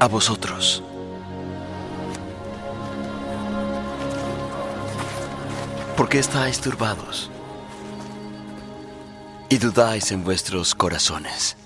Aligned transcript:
A 0.00 0.08
vosotros. 0.08 0.82
¿Por 5.96 6.08
qué 6.08 6.18
estáis 6.18 6.58
turbados 6.58 7.30
y 9.50 9.58
dudáis 9.58 10.10
en 10.10 10.24
vuestros 10.24 10.74
corazones? 10.74 11.56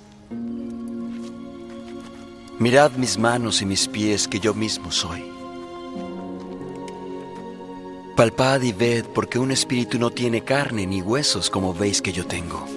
Mirad 2.58 2.92
mis 2.92 3.16
manos 3.18 3.62
y 3.62 3.66
mis 3.66 3.86
pies 3.86 4.26
que 4.26 4.40
yo 4.40 4.52
mismo 4.52 4.90
soy. 4.90 5.24
Palpad 8.16 8.62
y 8.62 8.72
ved 8.72 9.04
porque 9.14 9.38
un 9.38 9.52
espíritu 9.52 9.98
no 9.98 10.10
tiene 10.10 10.42
carne 10.42 10.86
ni 10.86 11.02
huesos 11.02 11.50
como 11.50 11.72
veis 11.72 12.02
que 12.02 12.12
yo 12.12 12.26
tengo. 12.26 12.73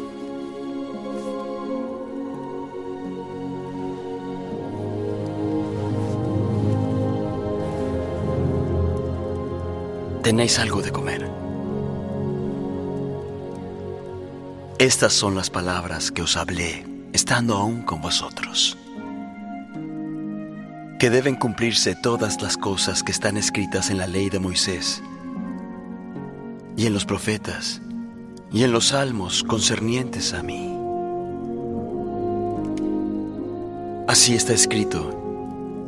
Tenéis 10.27 10.59
algo 10.59 10.81
de 10.81 10.91
comer. 10.91 11.25
Estas 14.77 15.13
son 15.13 15.35
las 15.35 15.49
palabras 15.49 16.11
que 16.11 16.21
os 16.21 16.35
hablé 16.35 16.85
estando 17.13 17.55
aún 17.55 17.81
con 17.83 18.01
vosotros. 18.01 18.77
Que 20.99 21.09
deben 21.09 21.35
cumplirse 21.35 21.95
todas 21.95 22.41
las 22.41 22.57
cosas 22.57 23.03
que 23.03 23.13
están 23.13 23.37
escritas 23.37 23.89
en 23.89 23.99
la 23.99 24.07
ley 24.07 24.29
de 24.29 24.39
Moisés 24.39 25.01
y 26.75 26.87
en 26.87 26.93
los 26.93 27.05
profetas 27.05 27.81
y 28.51 28.63
en 28.63 28.73
los 28.73 28.87
salmos 28.87 29.45
concernientes 29.45 30.33
a 30.33 30.43
mí. 30.43 30.77
Así 34.09 34.35
está 34.35 34.51
escrito 34.51 35.26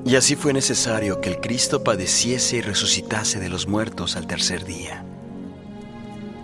y 0.10 0.16
así 0.16 0.36
fue 0.36 0.54
necesario 0.54 1.22
que 1.22 1.30
el 1.30 1.40
Cristo 1.40 1.84
padeciese 1.84 2.58
y 2.58 2.62
resucitase 2.62 3.40
de 3.40 3.48
los 3.48 3.68
muertos 3.68 4.16
al 4.16 4.26
tercer 4.26 4.66
día, 4.66 5.06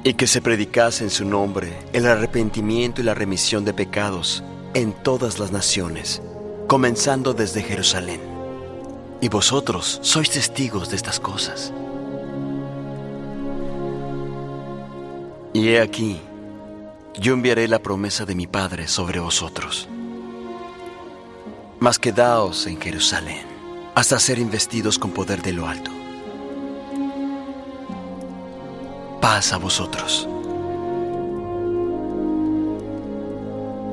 y 0.04 0.14
que 0.14 0.28
se 0.28 0.40
predicase 0.40 1.04
en 1.04 1.10
su 1.10 1.26
nombre 1.26 1.76
el 1.92 2.06
arrepentimiento 2.06 3.02
y 3.02 3.06
la 3.06 3.16
remisión 3.16 3.66
de 3.66 3.74
pecados 3.74 4.44
en 4.76 4.94
todas 4.94 5.40
las 5.40 5.52
naciones, 5.52 6.22
comenzando 6.68 7.34
desde 7.34 7.64
Jerusalén. 7.64 8.22
Y 9.20 9.30
vosotros 9.30 9.98
sois 10.04 10.30
testigos 10.30 10.92
de 10.92 10.98
estas 10.98 11.20
cosas. 11.20 11.74
Y 15.54 15.70
he 15.70 15.82
aquí, 15.82 16.22
yo 17.20 17.34
enviaré 17.34 17.68
la 17.68 17.80
promesa 17.80 18.26
de 18.26 18.36
mi 18.36 18.46
Padre 18.46 18.88
sobre 18.88 19.20
vosotros 19.20 19.90
mas 21.78 22.00
quedaos 22.00 22.66
en 22.68 22.80
Jerusalén 22.80 23.55
hasta 23.96 24.20
ser 24.20 24.40
investidos 24.40 25.00
con 25.00 25.12
poder 25.12 25.42
de 25.42 25.54
lo 25.54 25.68
alto. 25.68 25.90
Paz 29.22 29.54
a 29.54 29.58
vosotros. 29.58 30.28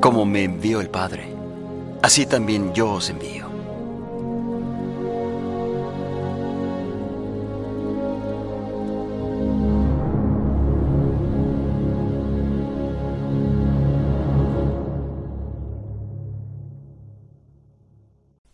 Como 0.01 0.25
me 0.25 0.43
envió 0.43 0.81
el 0.81 0.89
Padre, 0.89 1.33
así 2.01 2.25
también 2.25 2.73
yo 2.73 2.91
os 2.91 3.09
envío. 3.09 3.42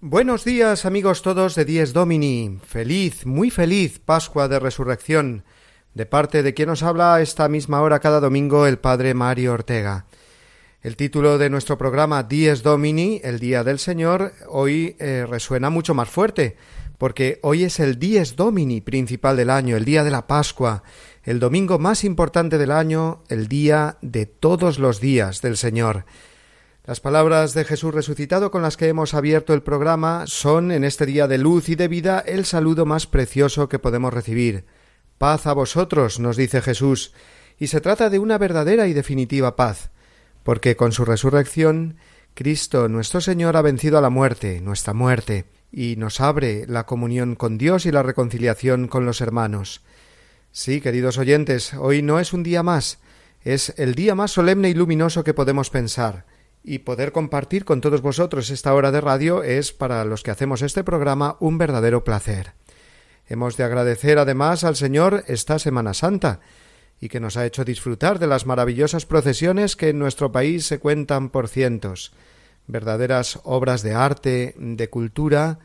Buenos 0.02 0.46
días 0.46 0.86
amigos 0.86 1.22
todos 1.24 1.56
de 1.56 1.66
Dies 1.66 1.92
Domini. 1.92 2.58
Feliz, 2.64 3.26
muy 3.26 3.50
feliz 3.50 4.00
Pascua 4.00 4.48
de 4.48 4.58
Resurrección. 4.58 5.44
De 5.94 6.06
parte 6.06 6.42
de 6.42 6.54
quien 6.54 6.70
nos 6.70 6.84
habla 6.84 7.20
esta 7.20 7.50
misma 7.50 7.82
hora 7.82 8.00
cada 8.00 8.22
domingo 8.22 8.66
el 8.66 8.80
Padre 8.80 9.14
Mario 9.14 9.52
Ortega. 9.52 10.06
El 10.82 10.96
título 10.96 11.38
de 11.38 11.50
nuestro 11.50 11.78
programa 11.78 12.24
Dies 12.24 12.64
Domini, 12.64 13.20
el 13.26 13.40
Día 13.40 13.66
del 13.66 13.78
Señor, 13.78 14.32
hoy 14.48 14.96
eh, 15.00 15.26
resuena 15.30 15.70
mucho 15.70 15.94
más 15.94 16.08
fuerte, 16.08 16.56
porque 16.98 17.42
hoy 17.44 17.66
es 17.66 17.82
el 17.82 18.00
Dies 18.00 18.38
Domini 18.38 18.80
principal 18.80 19.36
del 19.36 19.50
año, 19.50 19.76
el 19.76 19.84
día 19.84 20.06
de 20.06 20.12
la 20.12 20.28
Pascua, 20.28 20.82
el 21.26 21.42
domingo 21.42 21.78
más 21.78 22.06
importante 22.06 22.58
del 22.58 22.72
año, 22.72 23.24
el 23.28 23.50
día 23.50 23.98
de 24.02 24.28
todos 24.28 24.80
los 24.80 25.02
días 25.02 25.42
del 25.42 25.58
Señor. 25.58 26.06
Las 26.90 27.02
palabras 27.02 27.54
de 27.54 27.66
Jesús 27.66 27.94
resucitado 27.94 28.50
con 28.50 28.64
las 28.64 28.76
que 28.76 28.88
hemos 28.88 29.14
abierto 29.14 29.54
el 29.54 29.62
programa 29.62 30.24
son, 30.26 30.72
en 30.72 30.84
este 30.84 31.06
día 31.06 31.28
de 31.28 31.38
luz 31.38 31.70
y 31.70 31.76
de 31.76 31.88
vida, 31.88 32.18
el 32.26 32.46
saludo 32.46 32.88
más 32.88 33.06
precioso 33.06 33.70
que 33.70 33.78
podemos 33.78 34.12
recibir. 34.12 34.66
Paz 35.20 35.46
a 35.46 35.54
vosotros, 35.54 36.20
nos 36.20 36.36
dice 36.36 36.64
Jesús, 36.64 37.14
y 37.60 37.68
se 37.68 37.80
trata 37.80 38.10
de 38.10 38.18
una 38.18 38.40
verdadera 38.40 38.88
y 38.88 38.94
definitiva 38.94 39.56
paz, 39.56 39.92
porque 40.42 40.76
con 40.76 40.92
su 40.92 41.06
resurrección 41.06 41.98
Cristo 42.34 42.90
nuestro 42.90 43.22
Señor 43.22 43.56
ha 43.56 43.62
vencido 43.62 44.00
a 44.00 44.02
la 44.02 44.10
muerte, 44.10 44.60
nuestra 44.60 44.96
muerte, 44.96 45.46
y 45.72 45.96
nos 45.96 46.20
abre 46.20 46.66
la 46.66 46.88
comunión 46.88 47.36
con 47.36 47.60
Dios 47.60 47.86
y 47.86 47.92
la 47.92 48.02
reconciliación 48.02 48.88
con 48.88 49.06
los 49.06 49.22
hermanos. 49.22 49.84
Sí, 50.52 50.82
queridos 50.82 51.20
oyentes, 51.20 51.76
hoy 51.76 52.02
no 52.02 52.20
es 52.20 52.34
un 52.34 52.42
día 52.42 52.64
más, 52.64 52.98
es 53.44 53.76
el 53.78 53.94
día 53.94 54.16
más 54.16 54.32
solemne 54.32 54.70
y 54.70 54.74
luminoso 54.74 55.24
que 55.24 55.36
podemos 55.36 55.70
pensar, 55.70 56.26
y 56.64 56.80
poder 56.80 57.12
compartir 57.12 57.66
con 57.66 57.82
todos 57.82 58.02
vosotros 58.02 58.50
esta 58.50 58.74
hora 58.74 58.92
de 58.92 59.02
radio 59.02 59.44
es 59.44 59.72
para 59.72 60.04
los 60.06 60.24
que 60.24 60.32
hacemos 60.32 60.62
este 60.62 60.84
programa 60.84 61.38
un 61.40 61.58
verdadero 61.58 62.04
placer. 62.04 62.54
Hemos 63.28 63.58
de 63.58 63.64
agradecer 63.64 64.18
además 64.18 64.64
al 64.64 64.76
Señor 64.76 65.24
esta 65.28 65.60
Semana 65.60 65.94
Santa 65.94 66.40
y 67.00 67.10
que 67.10 67.20
nos 67.20 67.38
ha 67.38 67.46
hecho 67.46 67.64
disfrutar 67.64 68.20
de 68.20 68.28
las 68.28 68.46
maravillosas 68.46 69.06
procesiones 69.06 69.76
que 69.76 69.90
en 69.90 70.00
nuestro 70.00 70.32
país 70.32 70.66
se 70.66 70.80
cuentan 70.80 71.30
por 71.30 71.48
cientos, 71.48 72.12
verdaderas 72.68 73.40
obras 73.44 73.84
de 73.84 73.94
arte, 73.94 74.56
de 74.58 74.90
cultura 74.90 75.60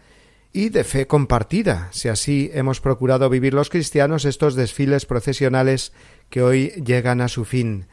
y 0.53 0.69
de 0.69 0.85
fe 0.85 1.09
compartida, 1.09 1.89
si 1.91 2.09
así 2.09 2.51
hemos 2.55 2.81
procurado 2.81 3.29
vivir 3.29 3.55
los 3.55 3.71
cristianos 3.71 4.25
estos 4.25 4.55
desfiles 4.55 5.05
procesionales 5.05 5.93
que 6.31 6.43
hoy 6.43 6.69
llegan 6.85 7.21
a 7.21 7.29
su 7.29 7.45
fin. 7.45 7.87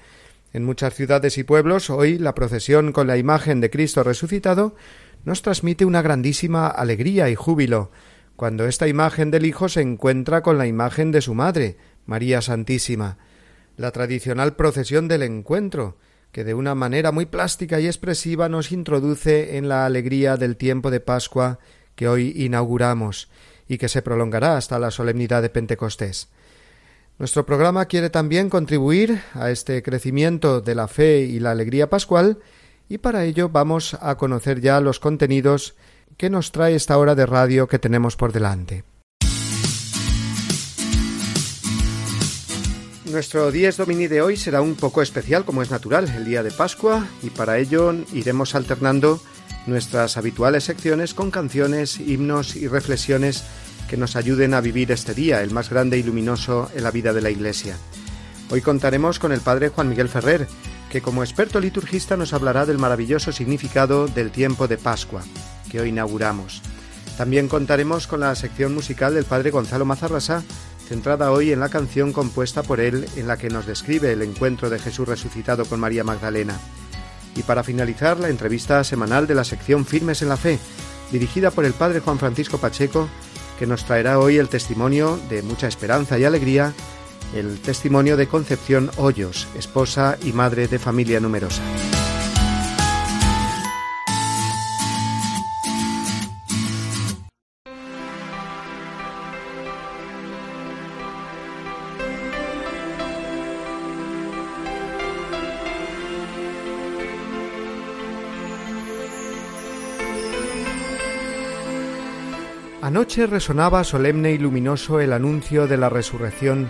En 0.54 0.66
muchas 0.66 0.94
ciudades 0.94 1.38
y 1.38 1.44
pueblos 1.44 1.90
hoy 1.90 2.18
la 2.18 2.36
procesión 2.36 2.92
con 2.92 3.08
la 3.08 3.18
imagen 3.18 3.62
de 3.62 3.70
Cristo 3.70 4.04
resucitado 4.04 4.76
nos 5.24 5.42
transmite 5.42 5.86
una 5.86 6.02
grandísima 6.02 6.68
alegría 6.68 7.30
y 7.30 7.36
júbilo, 7.36 7.92
cuando 8.36 8.66
esta 8.66 8.88
imagen 8.88 9.32
del 9.32 9.46
Hijo 9.46 9.70
se 9.70 9.82
encuentra 9.82 10.42
con 10.42 10.58
la 10.58 10.68
imagen 10.68 11.12
de 11.12 11.22
su 11.22 11.36
Madre, 11.36 11.78
María 12.06 12.42
Santísima, 12.42 13.18
la 13.78 13.92
tradicional 13.92 14.56
procesión 14.56 15.08
del 15.08 15.24
encuentro, 15.24 15.98
que 16.32 16.44
de 16.44 16.54
una 16.54 16.76
manera 16.76 17.12
muy 17.12 17.26
plástica 17.26 17.80
y 17.80 17.86
expresiva 17.86 18.50
nos 18.50 18.72
introduce 18.72 19.58
en 19.58 19.70
la 19.70 19.86
alegría 19.86 20.38
del 20.38 20.58
tiempo 20.58 20.92
de 20.92 21.00
Pascua 21.00 21.60
que 21.96 22.08
hoy 22.08 22.34
inauguramos 22.36 23.30
y 23.68 23.78
que 23.78 23.90
se 23.90 24.02
prolongará 24.02 24.58
hasta 24.58 24.80
la 24.80 24.92
solemnidad 24.92 25.42
de 25.42 25.50
Pentecostés. 25.50 26.30
Nuestro 27.22 27.46
programa 27.46 27.86
quiere 27.86 28.10
también 28.10 28.50
contribuir 28.50 29.22
a 29.36 29.52
este 29.52 29.84
crecimiento 29.84 30.60
de 30.60 30.74
la 30.74 30.88
fe 30.88 31.20
y 31.20 31.40
la 31.40 31.52
alegría 31.52 31.88
pascual 31.88 32.40
y 32.90 32.98
para 32.98 33.26
ello 33.26 33.48
vamos 33.48 33.96
a 34.02 34.18
conocer 34.18 34.60
ya 34.60 34.82
los 34.82 35.00
contenidos 35.00 35.76
que 36.18 36.32
nos 36.32 36.52
trae 36.52 36.74
esta 36.74 36.98
hora 36.98 37.14
de 37.14 37.28
radio 37.28 37.68
que 37.68 37.78
tenemos 37.78 38.16
por 38.16 38.34
delante. 38.34 38.86
Nuestro 43.06 43.52
Dies 43.52 43.78
Domini 43.78 44.08
de 44.08 44.24
hoy 44.24 44.36
será 44.36 44.64
un 44.64 44.74
poco 44.74 45.04
especial, 45.04 45.46
como 45.46 45.62
es 45.62 45.70
natural, 45.70 46.10
el 46.10 46.26
día 46.26 46.42
de 46.42 46.50
Pascua, 46.50 47.06
y 47.22 47.30
para 47.30 47.60
ello 47.60 47.94
iremos 48.14 48.56
alternando 48.56 49.22
nuestras 49.68 50.18
habituales 50.18 50.64
secciones 50.64 51.14
con 51.14 51.30
canciones, 51.30 52.00
himnos 52.00 52.56
y 52.56 52.68
reflexiones 52.68 53.44
que 53.92 53.98
nos 53.98 54.16
ayuden 54.16 54.54
a 54.54 54.62
vivir 54.62 54.90
este 54.94 55.14
día, 55.14 55.42
el 55.42 55.52
más 55.52 55.70
grande 55.70 55.98
y 55.98 56.04
luminoso 56.04 56.72
en 56.74 56.86
la 56.86 56.92
vida 56.92 57.12
de 57.12 57.20
la 57.20 57.30
Iglesia. 57.30 57.76
Hoy 58.50 58.62
contaremos 58.62 59.20
con 59.20 59.34
el 59.34 59.42
Padre 59.42 59.68
Juan 59.68 59.90
Miguel 59.90 60.08
Ferrer, 60.08 60.48
que 60.90 61.02
como 61.02 61.24
experto 61.24 61.60
liturgista 61.60 62.16
nos 62.16 62.32
hablará 62.32 62.66
del 62.66 62.78
maravilloso 62.78 63.34
significado 63.34 64.08
del 64.08 64.32
tiempo 64.32 64.70
de 64.70 64.78
Pascua, 64.78 65.24
que 65.70 65.82
hoy 65.82 65.90
inauguramos. 65.90 66.62
También 67.18 67.50
contaremos 67.50 68.08
con 68.08 68.22
la 68.22 68.34
sección 68.36 68.74
musical 68.74 69.14
del 69.14 69.26
Padre 69.26 69.52
Gonzalo 69.52 69.84
Mazarrasa, 69.84 70.42
centrada 70.88 71.30
hoy 71.34 71.52
en 71.52 71.60
la 71.60 71.68
canción 71.68 72.14
compuesta 72.14 72.64
por 72.64 72.80
él 72.80 73.06
en 73.18 73.28
la 73.28 73.36
que 73.36 73.50
nos 73.50 73.66
describe 73.66 74.14
el 74.14 74.22
encuentro 74.22 74.70
de 74.70 74.80
Jesús 74.80 75.06
resucitado 75.06 75.66
con 75.66 75.82
María 75.82 76.06
Magdalena. 76.06 76.58
Y 77.36 77.44
para 77.44 77.62
finalizar, 77.62 78.22
la 78.22 78.30
entrevista 78.30 78.86
semanal 78.86 79.28
de 79.28 79.36
la 79.36 79.44
sección 79.44 79.86
Firmes 79.86 80.22
en 80.22 80.30
la 80.30 80.38
Fe, 80.38 80.60
dirigida 81.12 81.52
por 81.52 81.66
el 81.66 81.74
Padre 81.74 82.00
Juan 82.00 82.20
Francisco 82.20 82.58
Pacheco, 82.58 83.10
que 83.62 83.68
nos 83.68 83.86
traerá 83.86 84.18
hoy 84.18 84.38
el 84.38 84.50
testimonio 84.50 85.20
de 85.30 85.44
mucha 85.44 85.68
esperanza 85.68 86.18
y 86.18 86.24
alegría, 86.24 86.74
el 87.36 87.62
testimonio 87.62 88.18
de 88.18 88.28
Concepción 88.28 88.90
Hoyos, 88.98 89.48
esposa 89.56 90.18
y 90.24 90.34
madre 90.34 90.68
de 90.68 90.80
familia 90.80 91.20
numerosa. 91.20 91.62
Anoche 112.92 113.26
resonaba 113.26 113.86
solemne 113.86 114.34
y 114.34 114.38
luminoso 114.38 115.00
el 115.00 115.14
anuncio 115.14 115.66
de 115.66 115.78
la 115.78 115.88
resurrección 115.88 116.70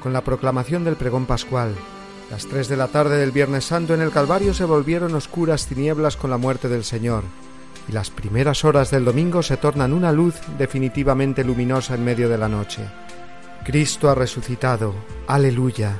con 0.00 0.14
la 0.14 0.22
proclamación 0.22 0.82
del 0.82 0.96
pregón 0.96 1.26
pascual. 1.26 1.74
Las 2.30 2.46
tres 2.46 2.68
de 2.68 2.78
la 2.78 2.88
tarde 2.88 3.18
del 3.18 3.32
Viernes 3.32 3.66
Santo 3.66 3.92
en 3.92 4.00
el 4.00 4.10
Calvario 4.10 4.54
se 4.54 4.64
volvieron 4.64 5.14
oscuras 5.14 5.66
tinieblas 5.66 6.16
con 6.16 6.30
la 6.30 6.38
muerte 6.38 6.70
del 6.70 6.84
Señor, 6.84 7.22
y 7.86 7.92
las 7.92 8.08
primeras 8.08 8.64
horas 8.64 8.90
del 8.90 9.04
domingo 9.04 9.42
se 9.42 9.58
tornan 9.58 9.92
una 9.92 10.10
luz 10.10 10.36
definitivamente 10.56 11.44
luminosa 11.44 11.96
en 11.96 12.02
medio 12.02 12.30
de 12.30 12.38
la 12.38 12.48
noche. 12.48 12.80
Cristo 13.62 14.08
ha 14.08 14.14
resucitado. 14.14 14.94
Aleluya. 15.26 15.98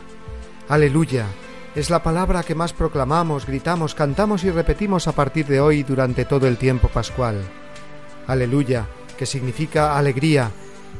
Aleluya. 0.71 1.26
Es 1.75 1.91
la 1.91 2.03
palabra 2.03 2.43
que 2.43 2.55
más 2.55 2.73
proclamamos, 2.73 3.44
gritamos, 3.44 3.94
cantamos 3.94 4.44
y 4.44 4.50
repetimos 4.50 5.09
a 5.09 5.12
partir 5.12 5.44
de 5.44 5.61
hoy 5.61 5.82
durante 5.82 6.25
todo 6.25 6.49
el 6.49 6.56
tiempo 6.56 6.88
pascual. 6.88 7.43
Aleluya 8.26 8.87
que 9.19 9.26
significa 9.26 9.99
alegría, 9.99 10.50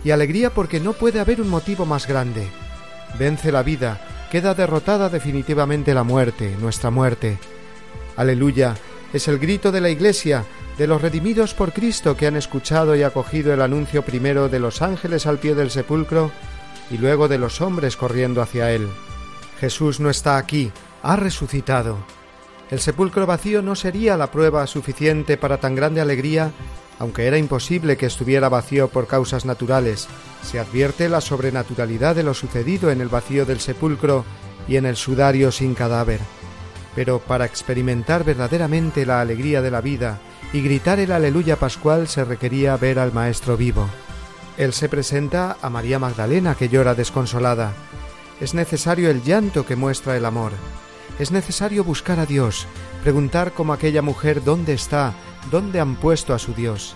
y 0.05 0.11
alegría 0.11 0.50
porque 0.50 0.81
no 0.81 0.93
puede 0.93 1.20
haber 1.20 1.41
un 1.41 1.49
motivo 1.49 1.87
más 1.87 2.06
grande. 2.06 2.49
Vence 3.19 3.50
la 3.50 3.62
vida, 3.62 4.29
queda 4.31 4.55
derrotada 4.55 5.09
definitivamente 5.09 5.94
la 5.94 6.03
muerte, 6.03 6.56
nuestra 6.61 6.91
muerte. 6.91 7.38
Aleluya, 8.17 8.75
es 9.12 9.29
el 9.29 9.38
grito 9.38 9.73
de 9.73 9.81
la 9.81 9.88
Iglesia, 9.88 10.44
de 10.76 10.87
los 10.87 11.00
redimidos 11.00 11.55
por 11.55 11.73
Cristo 11.73 12.17
que 12.17 12.26
han 12.26 12.37
escuchado 12.37 12.94
y 12.94 13.03
acogido 13.03 13.53
el 13.53 13.62
anuncio 13.62 14.03
primero 14.03 14.49
de 14.49 14.61
los 14.61 14.82
ángeles 14.82 15.26
al 15.26 15.38
pie 15.38 15.55
del 15.55 15.71
sepulcro 15.71 16.31
y 16.91 16.99
luego 16.99 17.29
de 17.29 17.38
los 17.38 17.61
hombres 17.61 17.97
corriendo 17.97 18.43
hacia 18.43 18.71
él. 18.71 18.88
Jesús 19.61 19.99
no 19.99 20.11
está 20.11 20.37
aquí, 20.37 20.71
ha 21.03 21.17
resucitado. 21.17 21.99
El 22.71 22.81
sepulcro 22.81 23.26
vacío 23.26 23.62
no 23.62 23.75
sería 23.75 24.17
la 24.17 24.31
prueba 24.31 24.67
suficiente 24.67 25.37
para 25.37 25.59
tan 25.59 25.75
grande 25.75 26.00
alegría 26.00 26.53
aunque 26.99 27.27
era 27.27 27.39
imposible 27.39 27.97
que 27.97 28.06
estuviera 28.06 28.49
vacío 28.49 28.89
por 28.89 29.06
causas 29.06 29.45
naturales, 29.45 30.09
se 30.43 30.59
advierte 30.59 31.09
la 31.09 31.21
sobrenaturalidad 31.21 32.17
de 32.17 32.23
lo 32.23 32.35
sucedido 32.35 32.91
en 32.91 33.00
el 33.00 33.09
vacío 33.09 33.47
del 33.47 33.61
sepulcro 33.61 34.25
y 34.67 34.77
en 34.77 34.87
el 34.87 34.97
sudario 34.97 35.53
sin 35.53 35.75
cadáver. 35.75 36.21
Pero 36.95 37.21
para 37.21 37.45
experimentar 37.45 38.25
verdaderamente 38.25 39.06
la 39.06 39.21
alegría 39.21 39.62
de 39.62 39.71
la 39.71 39.81
vida 39.81 40.19
y 40.53 40.61
gritar 40.61 40.99
el 40.99 41.12
aleluya 41.12 41.56
pascual 41.56 42.09
se 42.09 42.25
requería 42.25 42.77
ver 42.77 42.99
al 42.99 43.12
Maestro 43.12 43.56
vivo. 43.56 43.89
Él 44.56 44.73
se 44.73 44.89
presenta 44.89 45.56
a 45.62 45.71
María 45.71 46.00
Magdalena 46.00 46.56
que 46.56 46.69
llora 46.69 46.95
desconsolada. 46.95 47.73
Es 48.41 48.55
necesario 48.55 49.11
el 49.11 49.23
llanto 49.23 49.65
que 49.65 49.77
muestra 49.77 50.17
el 50.17 50.25
amor. 50.25 50.53
Es 51.19 51.32
necesario 51.32 51.82
buscar 51.82 52.20
a 52.20 52.26
Dios, 52.26 52.67
preguntar 53.03 53.53
como 53.53 53.73
aquella 53.73 54.03
mujer 54.03 54.44
dónde 54.44 54.73
está, 54.73 55.15
dónde 55.50 55.81
han 55.81 55.97
puesto 55.97 56.32
a 56.32 56.38
su 56.38 56.55
Dios. 56.55 56.94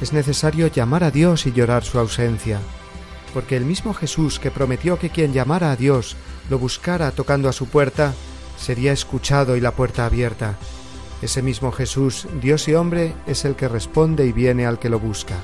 Es 0.00 0.12
necesario 0.12 0.66
llamar 0.66 1.04
a 1.04 1.12
Dios 1.12 1.46
y 1.46 1.52
llorar 1.52 1.84
su 1.84 2.00
ausencia, 2.00 2.58
porque 3.32 3.56
el 3.56 3.64
mismo 3.64 3.94
Jesús 3.94 4.40
que 4.40 4.50
prometió 4.50 4.98
que 4.98 5.10
quien 5.10 5.32
llamara 5.32 5.70
a 5.70 5.76
Dios 5.76 6.16
lo 6.48 6.58
buscara 6.58 7.12
tocando 7.12 7.48
a 7.48 7.52
su 7.52 7.68
puerta, 7.68 8.12
sería 8.58 8.92
escuchado 8.92 9.56
y 9.56 9.60
la 9.60 9.70
puerta 9.70 10.04
abierta. 10.04 10.56
Ese 11.22 11.40
mismo 11.40 11.70
Jesús, 11.70 12.26
Dios 12.40 12.66
y 12.66 12.74
hombre, 12.74 13.14
es 13.28 13.44
el 13.44 13.54
que 13.54 13.68
responde 13.68 14.26
y 14.26 14.32
viene 14.32 14.66
al 14.66 14.80
que 14.80 14.88
lo 14.88 14.98
busca. 14.98 15.36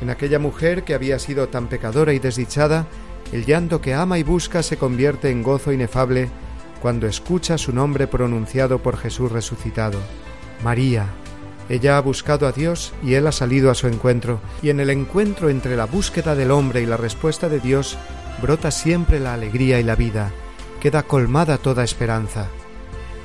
En 0.00 0.08
aquella 0.08 0.38
mujer 0.38 0.84
que 0.84 0.94
había 0.94 1.18
sido 1.18 1.48
tan 1.48 1.68
pecadora 1.68 2.14
y 2.14 2.18
desdichada, 2.18 2.86
el 3.30 3.44
llanto 3.44 3.82
que 3.82 3.92
ama 3.92 4.18
y 4.18 4.22
busca 4.22 4.62
se 4.62 4.78
convierte 4.78 5.30
en 5.30 5.42
gozo 5.42 5.70
inefable 5.70 6.30
cuando 6.80 7.06
escucha 7.06 7.58
su 7.58 7.72
nombre 7.72 8.06
pronunciado 8.06 8.78
por 8.80 8.96
Jesús 8.96 9.30
resucitado. 9.32 9.98
María, 10.62 11.06
ella 11.68 11.98
ha 11.98 12.00
buscado 12.00 12.46
a 12.46 12.52
Dios 12.52 12.92
y 13.02 13.14
Él 13.14 13.26
ha 13.26 13.32
salido 13.32 13.70
a 13.70 13.74
su 13.74 13.86
encuentro, 13.88 14.40
y 14.62 14.70
en 14.70 14.80
el 14.80 14.90
encuentro 14.90 15.50
entre 15.50 15.76
la 15.76 15.84
búsqueda 15.84 16.34
del 16.34 16.50
hombre 16.50 16.82
y 16.82 16.86
la 16.86 16.96
respuesta 16.96 17.48
de 17.48 17.60
Dios 17.60 17.98
brota 18.40 18.70
siempre 18.70 19.20
la 19.20 19.34
alegría 19.34 19.78
y 19.78 19.82
la 19.82 19.96
vida, 19.96 20.32
queda 20.80 21.02
colmada 21.02 21.58
toda 21.58 21.84
esperanza. 21.84 22.46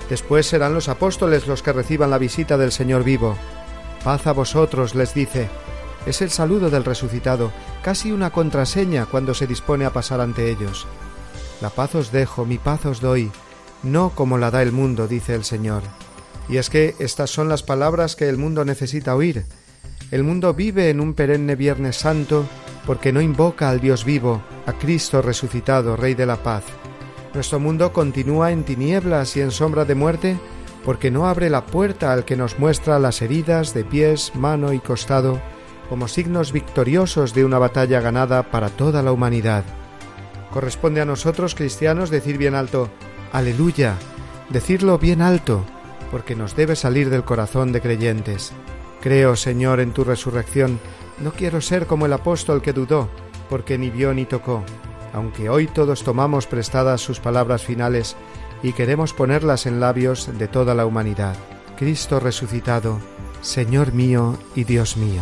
Después 0.10 0.45
serán 0.45 0.74
los 0.74 0.89
apóstoles 0.89 1.48
los 1.48 1.63
que 1.63 1.72
reciban 1.72 2.10
la 2.10 2.17
visita 2.17 2.57
del 2.57 2.72
Señor 2.72 3.03
vivo. 3.03 3.38
Paz 4.03 4.27
a 4.27 4.33
vosotros, 4.33 4.95
les 4.95 5.13
dice. 5.13 5.50
Es 6.05 6.22
el 6.22 6.29
saludo 6.29 6.69
del 6.69 6.83
resucitado, 6.83 7.53
casi 7.81 8.12
una 8.12 8.29
contraseña 8.31 9.05
cuando 9.05 9.33
se 9.33 9.48
dispone 9.48 9.86
a 9.86 9.93
pasar 9.93 10.19
ante 10.19 10.51
ellos. 10.51 10.86
La 11.62 11.69
paz 11.69 11.95
os 11.95 12.12
dejo, 12.12 12.45
mi 12.45 12.57
paz 12.57 12.86
os 12.86 13.00
doy, 13.00 13.31
no 13.84 14.12
como 14.12 14.38
la 14.38 14.52
da 14.52 14.62
el 14.62 14.72
mundo, 14.72 15.08
dice 15.08 15.36
el 15.36 15.44
Señor. 15.44 15.84
Y 16.50 16.58
es 16.58 16.70
que 16.70 16.96
estas 17.00 17.30
son 17.30 17.50
las 17.50 17.63
palabras 17.63 18.16
que 18.16 18.28
el 18.28 18.38
mundo 18.38 18.66
necesita 18.66 19.16
oír. 19.16 19.46
El 20.12 20.24
mundo 20.24 20.54
vive 20.54 20.90
en 20.90 21.00
un 21.00 21.13
perenne 21.13 21.56
Viernes 21.56 21.98
Santo 21.98 22.46
porque 22.86 23.13
no 23.13 23.22
invoca 23.22 23.70
al 23.70 23.80
Dios 23.80 24.04
vivo, 24.06 24.42
a 24.66 24.74
Cristo 24.74 25.22
resucitado, 25.22 25.96
Rey 25.96 26.16
de 26.16 26.25
la 26.25 26.44
paz. 26.44 26.63
Nuestro 27.34 27.60
mundo 27.60 27.94
continúa 27.94 28.52
en 28.52 28.63
tinieblas 28.63 29.36
y 29.38 29.42
en 29.42 29.52
sombra 29.52 29.86
de 29.86 29.96
muerte 29.96 30.38
porque 30.84 31.12
no 31.12 31.28
abre 31.28 31.50
la 31.50 31.66
puerta 31.66 32.12
al 32.12 32.25
que 32.25 32.36
nos 32.36 32.60
muestra 32.60 33.00
las 33.00 33.22
heridas 33.22 33.74
de 33.74 33.86
pies, 33.86 34.34
mano 34.36 34.74
y 34.74 34.80
costado 34.80 35.42
como 35.90 36.08
signos 36.08 36.52
victoriosos 36.52 37.34
de 37.34 37.46
una 37.46 37.60
batalla 37.60 38.02
ganada 38.02 38.52
para 38.52 38.70
toda 38.70 39.02
la 39.02 39.12
humanidad. 39.12 39.63
Corresponde 40.52 41.02
a 41.02 41.06
nosotros 41.06 41.56
cristianos 41.56 42.10
decir 42.10 42.38
bien 42.38 42.56
alto, 42.56 42.90
aleluya, 43.34 43.98
decirlo 44.50 44.98
bien 44.98 45.22
alto, 45.22 45.66
porque 46.12 46.36
nos 46.36 46.56
debe 46.56 46.78
salir 46.78 47.10
del 47.10 47.25
corazón 47.25 47.74
de 47.74 47.82
creyentes. 47.82 48.54
Creo, 49.02 49.36
Señor, 49.36 49.82
en 49.82 49.92
tu 49.92 50.06
resurrección. 50.06 50.80
No 51.22 51.34
quiero 51.34 51.60
ser 51.60 51.88
como 51.88 52.06
el 52.06 52.13
apóstol 52.13 52.62
que 52.62 52.72
dudó, 52.72 53.10
porque 53.50 53.78
ni 53.78 53.90
vio 53.90 54.13
ni 54.13 54.25
tocó. 54.25 54.63
Aunque 55.12 55.50
hoy 55.50 55.68
todos 55.68 56.04
tomamos 56.04 56.48
prestadas 56.48 57.02
sus 57.02 57.20
palabras 57.20 57.63
finales 57.63 58.16
y 58.63 58.72
queremos 58.74 59.13
ponerlas 59.13 59.66
en 59.66 59.80
labios 59.80 60.30
de 60.38 60.48
toda 60.48 60.74
la 60.74 60.86
humanidad. 60.86 61.36
Cristo 61.78 62.20
resucitado, 62.20 63.00
Señor 63.42 63.94
mío 63.94 64.38
y 64.56 64.63
Dios 64.63 64.96
mío. 64.96 65.22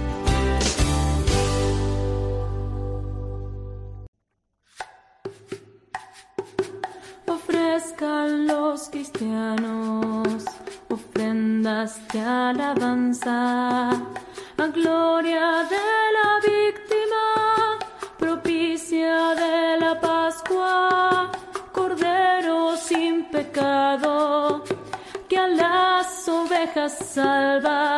salvar. 27.13 27.90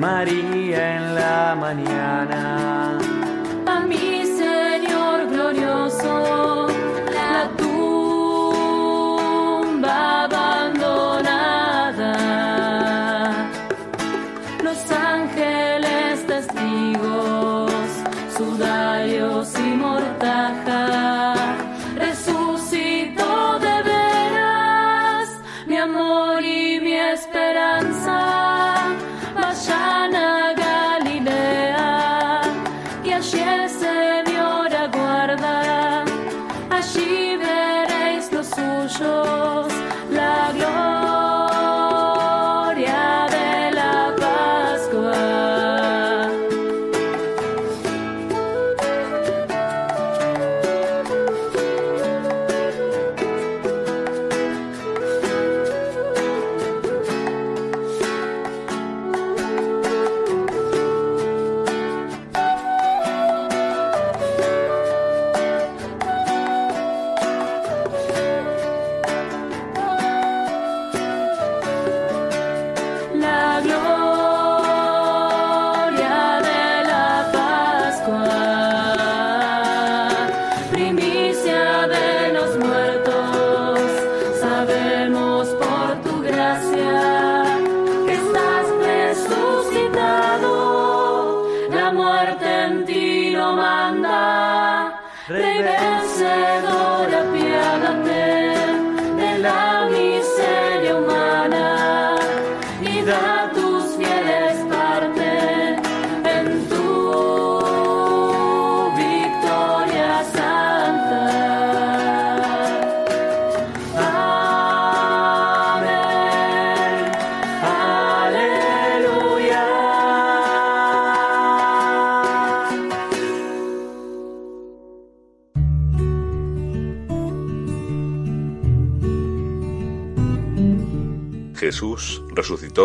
María 0.00 0.96
en 0.96 1.14
la 1.14 1.54
mañana. 1.54 2.59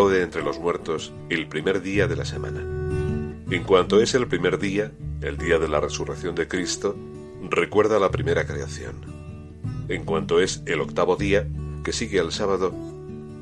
De 0.04 0.22
entre 0.22 0.42
los 0.42 0.58
muertos 0.58 1.12
el 1.30 1.48
primer 1.48 1.80
día 1.80 2.06
de 2.06 2.16
la 2.16 2.26
semana. 2.26 2.60
En 3.50 3.64
cuanto 3.64 3.98
es 4.00 4.14
el 4.14 4.28
primer 4.28 4.58
día, 4.58 4.92
el 5.22 5.38
día 5.38 5.58
de 5.58 5.68
la 5.68 5.80
resurrección 5.80 6.34
de 6.34 6.46
Cristo, 6.46 6.94
recuerda 7.50 7.98
la 7.98 8.10
primera 8.10 8.46
creación. 8.46 8.94
En 9.88 10.04
cuanto 10.04 10.40
es 10.40 10.62
el 10.66 10.82
octavo 10.82 11.16
día, 11.16 11.48
que 11.82 11.94
sigue 11.94 12.20
al 12.20 12.30
sábado, 12.30 12.74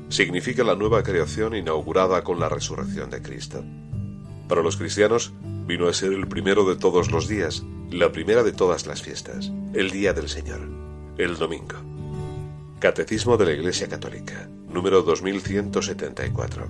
significa 0.07 0.63
la 0.63 0.75
nueva 0.75 1.03
creación 1.03 1.55
inaugurada 1.55 2.23
con 2.23 2.39
la 2.39 2.47
resurrección 2.47 3.09
de 3.09 3.21
Cristo. 3.21 3.61
Para 4.47 4.61
los 4.61 4.77
cristianos, 4.77 5.33
vino 5.67 5.87
a 5.87 5.93
ser 5.93 6.13
el 6.13 6.27
primero 6.27 6.63
de 6.69 6.77
todos 6.77 7.11
los 7.11 7.27
días, 7.27 7.63
la 7.91 8.13
primera 8.13 8.43
de 8.43 8.53
todas 8.53 8.85
las 8.85 9.01
fiestas, 9.01 9.51
el 9.73 9.91
día 9.91 10.13
del 10.13 10.29
Señor, 10.29 10.61
el 11.17 11.35
domingo. 11.35 11.75
Catecismo 12.79 13.35
de 13.35 13.45
la 13.45 13.51
Iglesia 13.51 13.89
Católica, 13.89 14.47
número 14.75 15.01
2174. 15.01 16.67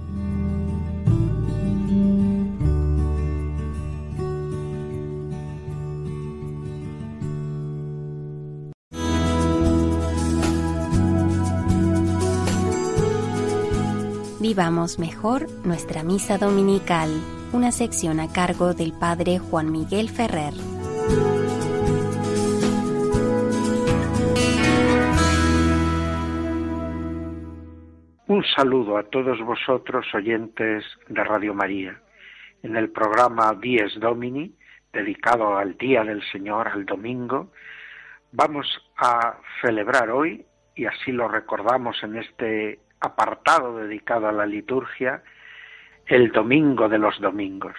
Vivamos 14.40 15.00
mejor 15.00 15.50
nuestra 15.66 16.04
misa 16.04 16.38
dominical, 16.38 17.10
una 17.52 17.72
sección 17.72 18.20
a 18.20 18.32
cargo 18.32 18.76
del 18.76 18.94
Padre 18.94 19.40
Juan 19.40 19.72
Miguel 19.72 20.12
Ferrer. 20.12 20.54
Un 28.28 28.44
saludo 28.44 28.98
a 28.98 29.04
todos 29.04 29.40
vosotros 29.42 30.08
oyentes 30.16 30.84
de 31.08 31.24
Radio 31.24 31.54
María. 31.54 32.02
En 32.64 32.76
el 32.76 32.90
programa 32.90 33.54
Dies 33.62 34.00
Domini, 34.00 34.52
dedicado 34.92 35.56
al 35.56 35.78
Día 35.78 36.04
del 36.04 36.24
Señor, 36.32 36.70
al 36.70 36.88
domingo, 36.88 37.52
vamos 38.32 38.66
a 38.98 39.38
celebrar 39.62 40.10
hoy, 40.10 40.44
y 40.74 40.86
así 40.88 41.12
lo 41.12 41.28
recordamos 41.28 42.02
en 42.02 42.16
este 42.16 42.80
apartado 43.00 43.78
dedicado 43.78 44.28
a 44.28 44.32
la 44.32 44.48
liturgia, 44.48 45.22
el 46.08 46.32
domingo 46.32 46.90
de 46.90 46.98
los 46.98 47.22
domingos. 47.22 47.78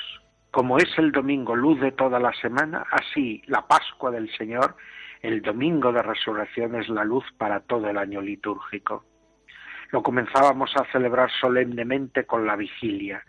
Como 0.52 0.78
es 0.78 0.96
el 0.96 1.10
domingo 1.10 1.56
luz 1.56 1.80
de 1.80 1.90
toda 1.90 2.20
la 2.20 2.32
semana, 2.34 2.84
así 2.92 3.42
la 3.46 3.66
Pascua 3.66 4.12
del 4.12 4.30
Señor, 4.36 4.76
el 5.22 5.42
domingo 5.42 5.90
de 5.90 6.02
resurrección 6.02 6.76
es 6.76 6.88
la 6.88 7.02
luz 7.02 7.24
para 7.36 7.58
todo 7.58 7.90
el 7.90 7.98
año 7.98 8.20
litúrgico 8.20 9.02
lo 9.90 10.02
comenzábamos 10.02 10.70
a 10.76 10.84
celebrar 10.92 11.30
solemnemente 11.40 12.24
con 12.24 12.46
la 12.46 12.56
vigilia 12.56 13.22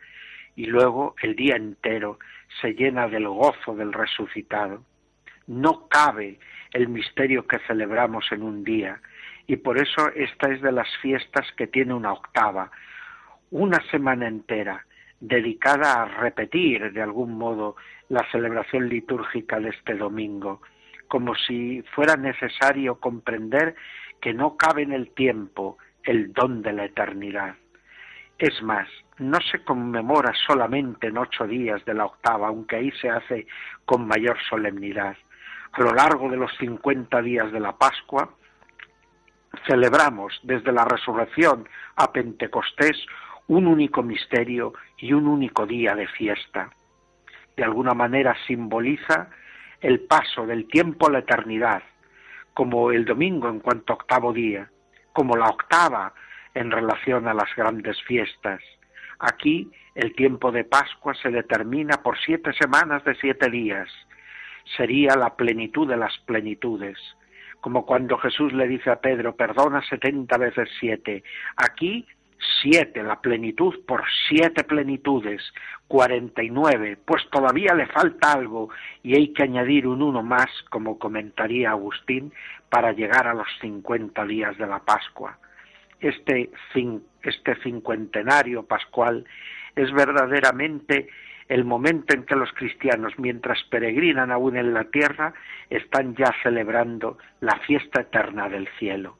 y 0.56 0.66
luego 0.66 1.16
el 1.22 1.36
día 1.36 1.56
entero 1.56 2.20
se 2.60 2.74
llena 2.74 3.08
del 3.08 3.28
gozo 3.28 3.76
del 3.76 3.94
resucitado. 3.94 4.84
No 5.46 5.88
cabe 5.88 6.40
el 6.74 6.90
misterio 6.90 7.46
que 7.48 7.60
celebramos 7.68 8.26
en 8.32 8.42
un 8.42 8.64
día. 8.64 9.00
Y 9.46 9.58
por 9.58 9.78
eso 9.78 10.10
esta 10.16 10.52
es 10.52 10.62
de 10.62 10.72
las 10.72 10.90
fiestas 10.98 11.46
que 11.56 11.68
tiene 11.68 11.94
una 11.94 12.12
octava, 12.12 12.72
una 13.52 13.80
semana 13.92 14.28
entera 14.28 14.84
dedicada 15.20 16.02
a 16.02 16.06
repetir 16.06 16.92
de 16.92 17.02
algún 17.02 17.38
modo 17.38 17.76
la 18.10 18.30
celebración 18.32 18.90
litúrgica 18.90 19.60
de 19.60 19.70
este 19.70 19.96
domingo, 19.96 20.62
como 21.08 21.36
si 21.36 21.82
fuera 21.94 22.16
necesario 22.18 23.00
comprender 23.00 23.76
que 24.22 24.34
no 24.34 24.58
cabe 24.58 24.84
en 24.84 24.92
el 24.92 25.12
tiempo 25.12 25.78
el 26.08 26.32
don 26.32 26.62
de 26.62 26.72
la 26.72 26.86
eternidad. 26.86 27.56
Es 28.40 28.62
más, 28.64 28.88
no 29.18 29.40
se 29.52 29.64
conmemora 29.64 30.34
solamente 30.48 31.08
en 31.08 31.18
ocho 31.18 31.46
días 31.46 31.84
de 31.86 31.94
la 31.94 32.06
octava, 32.06 32.48
aunque 32.48 32.78
ahí 32.78 32.92
se 32.92 33.10
hace 33.10 33.46
con 33.86 34.08
mayor 34.08 34.38
solemnidad. 34.50 35.18
A 35.74 35.82
lo 35.82 35.94
largo 35.94 36.30
de 36.30 36.38
los 36.38 36.56
cincuenta 36.58 37.22
días 37.22 37.52
de 37.52 37.60
la 37.60 37.78
Pascua, 37.78 38.30
celebramos 39.68 40.40
desde 40.44 40.72
la 40.72 40.86
resurrección 40.86 41.68
a 41.98 42.12
Pentecostés 42.14 42.98
un 43.48 43.68
único 43.68 44.02
misterio 44.02 44.74
y 44.98 45.12
un 45.12 45.28
único 45.28 45.66
día 45.66 45.94
de 45.94 46.08
fiesta. 46.08 46.70
De 47.58 47.66
alguna 47.66 47.94
manera 47.94 48.34
simboliza 48.46 49.30
el 49.82 50.02
paso 50.02 50.46
del 50.46 50.68
tiempo 50.68 51.08
a 51.08 51.12
la 51.12 51.20
eternidad, 51.20 51.84
como 52.54 52.92
el 52.92 53.04
domingo 53.04 53.50
en 53.50 53.60
cuanto 53.60 53.94
octavo 53.94 54.32
día, 54.32 54.70
como 55.18 55.36
la 55.36 55.48
octava 55.50 56.14
en 56.54 56.70
relación 56.70 57.28
a 57.28 57.34
las 57.34 57.50
grandes 57.56 58.00
fiestas. 58.04 58.62
Aquí 59.18 59.72
el 59.96 60.14
tiempo 60.14 60.52
de 60.52 60.64
Pascua 60.64 61.16
se 61.16 61.32
determina 61.32 62.04
por 62.04 62.20
siete 62.20 62.54
semanas 62.54 63.04
de 63.04 63.16
siete 63.16 63.50
días. 63.50 63.90
Sería 64.78 65.16
la 65.16 65.36
plenitud 65.36 65.90
de 65.90 65.98
las 65.98 66.16
plenitudes, 66.28 67.00
como 67.62 67.84
cuando 67.84 68.20
Jesús 68.20 68.54
le 68.54 68.68
dice 68.68 68.92
a 68.92 69.02
Pedro, 69.02 69.36
perdona 69.36 69.82
setenta 69.90 70.38
veces 70.38 70.70
siete. 70.80 71.24
Aquí 71.56 72.06
siete, 72.62 73.03
la 73.03 73.22
plenitud 73.22 73.74
por 73.86 74.03
siete 74.27 74.63
plenitudes, 74.63 75.41
cuarenta 75.88 76.44
y 76.44 76.50
nueve, 76.50 76.98
pues 77.03 77.27
todavía 77.29 77.74
le 77.74 77.88
falta 77.88 78.34
algo 78.34 78.70
y 79.03 79.15
hay 79.15 79.34
que 79.34 79.44
añadir 79.44 79.88
un 79.88 80.01
uno 80.01 80.24
más, 80.24 80.48
como 80.70 81.00
comentaría 81.00 81.72
Agustín, 81.72 82.34
para 82.70 82.91
llegar 82.91 83.27
a 83.27 83.34
los 83.34 83.48
cincuenta 83.62 84.25
días 84.25 84.58
de 84.58 84.67
la 84.67 84.79
Pascua. 84.79 85.38
Este, 86.00 86.51
este 87.24 87.56
cincuentenario 87.63 88.63
pascual 88.63 89.25
es 89.75 89.91
verdaderamente 89.91 91.08
el 91.48 91.63
momento 91.63 92.13
en 92.13 92.24
que 92.24 92.36
los 92.36 92.51
cristianos, 92.51 93.13
mientras 93.17 93.63
peregrinan 93.70 94.32
aún 94.32 94.58
en 94.58 94.74
la 94.74 94.84
tierra, 94.84 95.34
están 95.70 96.15
ya 96.15 96.36
celebrando 96.44 97.17
la 97.39 97.58
fiesta 97.60 98.01
eterna 98.01 98.50
del 98.50 98.67
cielo. 98.77 99.17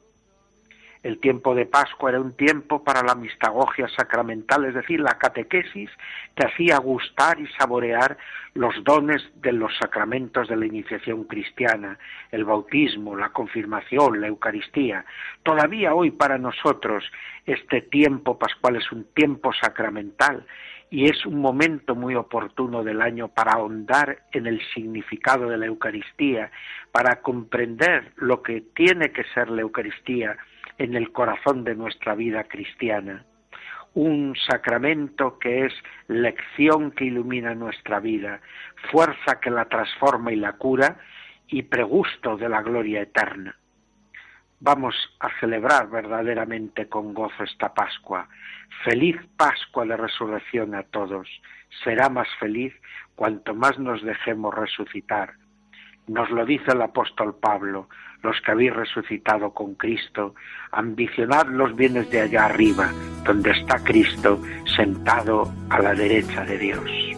El 1.02 1.20
tiempo 1.20 1.54
de 1.54 1.66
Pascua 1.66 2.10
era 2.10 2.20
un 2.20 2.32
tiempo 2.32 2.82
para 2.82 3.02
la 3.02 3.14
mistagogia 3.14 3.88
sacramental, 3.88 4.64
es 4.64 4.74
decir, 4.74 5.00
la 5.00 5.16
catequesis 5.16 5.90
que 6.34 6.46
hacía 6.46 6.78
gustar 6.78 7.38
y 7.40 7.46
saborear 7.58 8.18
los 8.54 8.74
dones 8.82 9.22
de 9.36 9.52
los 9.52 9.76
sacramentos 9.78 10.48
de 10.48 10.56
la 10.56 10.66
iniciación 10.66 11.24
cristiana, 11.24 11.98
el 12.32 12.44
bautismo, 12.44 13.14
la 13.14 13.28
confirmación, 13.30 14.20
la 14.20 14.26
Eucaristía. 14.26 15.04
Todavía 15.44 15.94
hoy 15.94 16.10
para 16.10 16.38
nosotros 16.38 17.04
este 17.46 17.82
tiempo 17.82 18.38
pascual 18.38 18.76
es 18.76 18.90
un 18.90 19.04
tiempo 19.14 19.52
sacramental 19.52 20.44
y 20.90 21.04
es 21.10 21.26
un 21.26 21.40
momento 21.40 21.94
muy 21.94 22.14
oportuno 22.14 22.82
del 22.82 23.02
año 23.02 23.28
para 23.28 23.52
ahondar 23.52 24.22
en 24.32 24.46
el 24.46 24.60
significado 24.74 25.48
de 25.48 25.58
la 25.58 25.66
Eucaristía, 25.66 26.50
para 26.92 27.20
comprender 27.20 28.12
lo 28.16 28.42
que 28.42 28.62
tiene 28.74 29.12
que 29.12 29.24
ser 29.34 29.50
la 29.50 29.62
Eucaristía 29.62 30.36
en 30.78 30.94
el 30.94 31.12
corazón 31.12 31.64
de 31.64 31.74
nuestra 31.74 32.14
vida 32.14 32.44
cristiana. 32.44 33.24
Un 33.94 34.34
sacramento 34.36 35.38
que 35.38 35.66
es 35.66 35.72
lección 36.06 36.92
que 36.92 37.04
ilumina 37.04 37.54
nuestra 37.54 38.00
vida, 38.00 38.40
fuerza 38.90 39.40
que 39.40 39.50
la 39.50 39.66
transforma 39.66 40.32
y 40.32 40.36
la 40.36 40.52
cura 40.52 40.98
y 41.48 41.62
pregusto 41.62 42.36
de 42.36 42.48
la 42.48 42.62
gloria 42.62 43.02
eterna. 43.02 43.56
Vamos 44.60 44.96
a 45.20 45.28
celebrar 45.38 45.88
verdaderamente 45.88 46.88
con 46.88 47.14
gozo 47.14 47.44
esta 47.44 47.72
Pascua. 47.72 48.28
Feliz 48.84 49.16
Pascua 49.36 49.84
de 49.84 49.96
resurrección 49.96 50.74
a 50.74 50.82
todos. 50.82 51.28
Será 51.84 52.08
más 52.08 52.28
feliz 52.40 52.74
cuanto 53.14 53.54
más 53.54 53.78
nos 53.78 54.02
dejemos 54.02 54.54
resucitar. 54.54 55.34
Nos 56.08 56.30
lo 56.30 56.44
dice 56.44 56.72
el 56.72 56.82
apóstol 56.82 57.36
Pablo 57.36 57.88
los 58.22 58.40
que 58.40 58.50
habéis 58.50 58.74
resucitado 58.74 59.52
con 59.52 59.74
Cristo, 59.74 60.34
ambicionad 60.72 61.46
los 61.46 61.76
bienes 61.76 62.10
de 62.10 62.22
allá 62.22 62.46
arriba, 62.46 62.90
donde 63.24 63.50
está 63.52 63.78
Cristo 63.84 64.42
sentado 64.76 65.52
a 65.70 65.80
la 65.80 65.94
derecha 65.94 66.44
de 66.44 66.58
Dios. 66.58 67.17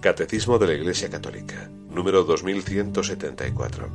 Catecismo 0.00 0.58
de 0.58 0.66
la 0.68 0.74
Iglesia 0.74 1.10
Católica, 1.10 1.68
número 1.90 2.22
2174. 2.22 3.88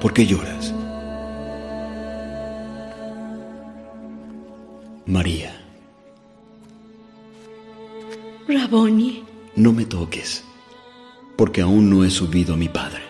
¿Por 0.00 0.14
qué 0.14 0.26
lloras? 0.26 0.59
Porque 11.36 11.62
aún 11.62 11.88
no 11.88 12.04
he 12.04 12.10
subido 12.10 12.54
a 12.54 12.56
mi 12.56 12.68
Padre. 12.68 13.02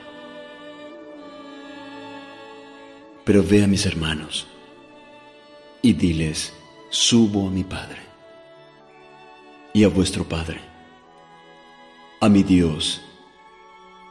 Pero 3.24 3.42
ve 3.42 3.64
a 3.64 3.66
mis 3.66 3.86
hermanos 3.86 4.46
y 5.82 5.92
diles, 5.92 6.52
subo 6.90 7.48
a 7.48 7.50
mi 7.50 7.64
Padre 7.64 8.02
y 9.72 9.84
a 9.84 9.88
vuestro 9.88 10.24
Padre, 10.24 10.60
a 12.20 12.28
mi 12.28 12.42
Dios 12.42 13.02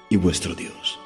y 0.09 0.17
vuestro 0.17 0.53
Dios. 0.53 0.98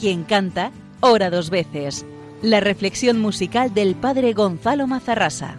Quien 0.00 0.24
canta, 0.24 0.72
ora 1.00 1.28
dos 1.28 1.50
veces. 1.50 2.06
La 2.40 2.60
reflexión 2.60 3.20
musical 3.20 3.74
del 3.74 3.94
padre 3.94 4.32
Gonzalo 4.32 4.86
Mazarrasa. 4.86 5.56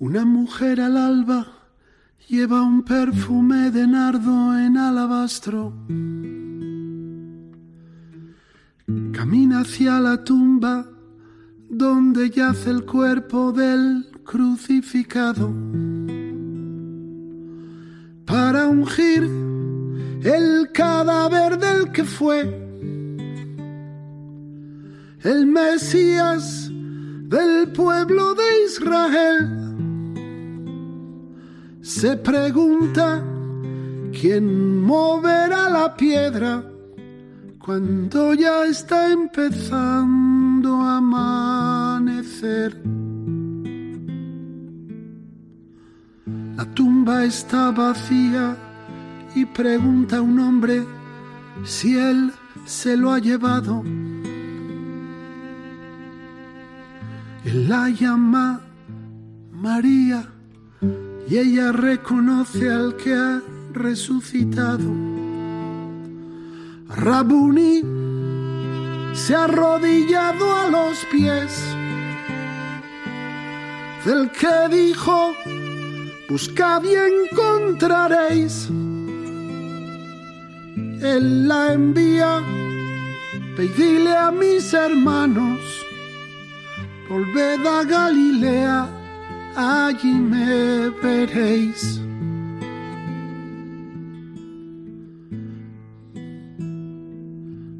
Una 0.00 0.24
mujer 0.24 0.80
al 0.80 0.96
alba 0.96 1.46
lleva 2.28 2.62
un 2.62 2.82
perfume 2.82 3.70
de 3.70 3.86
nardo 3.86 4.58
en 4.58 4.76
alabastro. 4.76 5.72
Camina 9.12 9.60
hacia 9.60 10.00
la 10.00 10.24
tumba 10.24 10.88
donde 11.74 12.28
yace 12.28 12.68
el 12.68 12.84
cuerpo 12.84 13.50
del 13.50 14.06
crucificado 14.24 15.50
para 18.26 18.66
ungir 18.66 19.22
el 20.22 20.70
cadáver 20.74 21.58
del 21.58 21.90
que 21.90 22.04
fue 22.04 22.42
el 25.22 25.46
Mesías 25.46 26.70
del 26.70 27.72
pueblo 27.72 28.34
de 28.34 28.64
Israel. 28.66 29.58
Se 31.80 32.18
pregunta 32.18 33.24
quién 34.12 34.78
moverá 34.82 35.70
la 35.70 35.96
piedra 35.96 36.62
cuando 37.58 38.34
ya 38.34 38.66
está 38.66 39.10
empezando 39.10 40.31
amanecer. 40.70 42.22
La 46.56 46.64
tumba 46.74 47.24
está 47.24 47.70
vacía 47.70 48.56
y 49.34 49.44
pregunta 49.46 50.18
a 50.18 50.22
un 50.22 50.38
hombre 50.38 50.84
si 51.64 51.96
él 51.96 52.32
se 52.64 52.96
lo 52.96 53.12
ha 53.12 53.18
llevado. 53.18 53.82
Él 57.44 57.68
la 57.68 57.88
llama 57.88 58.60
María 59.50 60.28
y 61.28 61.36
ella 61.38 61.72
reconoce 61.72 62.70
al 62.70 62.96
que 62.96 63.14
ha 63.14 63.42
resucitado. 63.72 64.92
Rabuni 66.88 68.01
se 69.14 69.34
ha 69.34 69.44
arrodillado 69.44 70.56
a 70.56 70.70
los 70.70 71.04
pies 71.06 71.76
del 74.04 74.30
que 74.30 74.68
dijo, 74.68 75.32
buscad 76.28 76.82
y 76.82 76.94
encontraréis. 76.94 78.68
Él 81.00 81.48
la 81.48 81.72
envía, 81.72 82.40
pedile 83.56 84.16
a 84.16 84.30
mis 84.30 84.72
hermanos, 84.72 85.60
volved 87.08 87.66
a 87.66 87.84
Galilea, 87.84 88.88
allí 89.56 90.14
me 90.14 90.90
veréis. 91.02 92.00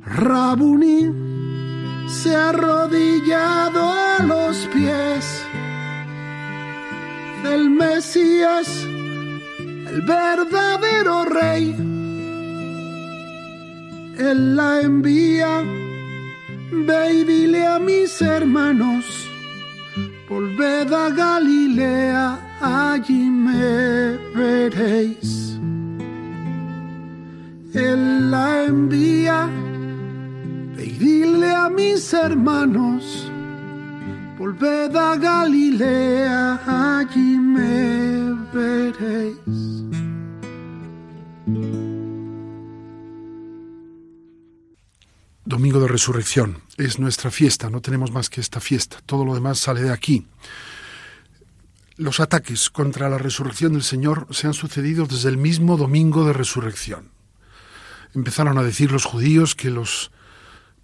Rabuni 0.04 1.21
se 2.12 2.36
ha 2.36 2.50
arrodillado 2.50 3.80
a 3.90 4.22
los 4.22 4.68
pies 4.68 5.42
del 7.42 7.70
Mesías, 7.70 8.68
el 9.58 10.02
verdadero 10.02 11.24
rey. 11.24 11.74
Él 14.18 14.56
la 14.56 14.82
envía, 14.82 15.64
ve 16.70 17.14
y 17.14 17.24
dile 17.24 17.66
a 17.66 17.78
mis 17.78 18.20
hermanos, 18.20 19.04
volved 20.28 20.92
a 20.92 21.08
Galilea, 21.10 22.58
allí 22.60 23.24
me 23.30 24.18
veréis. 24.34 25.58
Él 27.72 28.30
la 28.30 28.64
envía, 28.64 29.48
y 30.82 30.92
dile 30.92 31.54
a 31.54 31.68
mis 31.68 32.12
hermanos, 32.12 33.30
volved 34.38 34.96
a 34.96 35.16
Galilea, 35.16 36.98
allí 36.98 37.38
me 37.38 38.34
veréis. 38.52 39.82
Domingo 45.44 45.80
de 45.80 45.88
Resurrección 45.88 46.62
es 46.78 46.98
nuestra 46.98 47.30
fiesta, 47.30 47.68
no 47.68 47.80
tenemos 47.80 48.10
más 48.10 48.30
que 48.30 48.40
esta 48.40 48.60
fiesta, 48.60 48.98
todo 49.04 49.24
lo 49.24 49.34
demás 49.34 49.58
sale 49.58 49.82
de 49.82 49.90
aquí. 49.90 50.26
Los 51.96 52.20
ataques 52.20 52.70
contra 52.70 53.10
la 53.10 53.18
resurrección 53.18 53.74
del 53.74 53.82
Señor 53.82 54.26
se 54.30 54.46
han 54.46 54.54
sucedido 54.54 55.06
desde 55.06 55.28
el 55.28 55.36
mismo 55.36 55.76
Domingo 55.76 56.24
de 56.24 56.32
Resurrección. 56.32 57.10
Empezaron 58.14 58.58
a 58.58 58.62
decir 58.62 58.90
los 58.92 59.04
judíos 59.04 59.54
que 59.54 59.70
los 59.70 60.10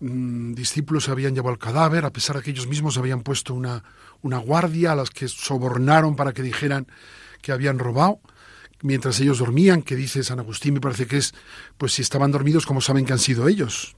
mm, 0.00 0.54
discípulos 0.54 1.08
habían 1.08 1.34
llevado 1.34 1.52
el 1.52 1.58
cadáver, 1.58 2.04
a 2.04 2.12
pesar 2.12 2.36
de 2.36 2.42
que 2.42 2.50
ellos 2.50 2.66
mismos 2.66 2.98
habían 2.98 3.22
puesto 3.22 3.54
una, 3.54 3.84
una 4.22 4.38
guardia 4.38 4.92
a 4.92 4.96
las 4.96 5.10
que 5.10 5.28
sobornaron 5.28 6.16
para 6.16 6.32
que 6.32 6.42
dijeran 6.42 6.86
que 7.42 7.52
habían 7.52 7.78
robado 7.78 8.20
mientras 8.82 9.18
ellos 9.20 9.38
dormían, 9.38 9.82
que 9.82 9.96
dice 9.96 10.22
San 10.22 10.38
Agustín, 10.38 10.74
me 10.74 10.80
parece 10.80 11.06
que 11.06 11.16
es, 11.16 11.34
pues 11.76 11.94
si 11.94 12.02
estaban 12.02 12.30
dormidos, 12.30 12.64
¿cómo 12.64 12.80
saben 12.80 13.04
que 13.04 13.12
han 13.12 13.18
sido 13.18 13.48
ellos? 13.48 13.96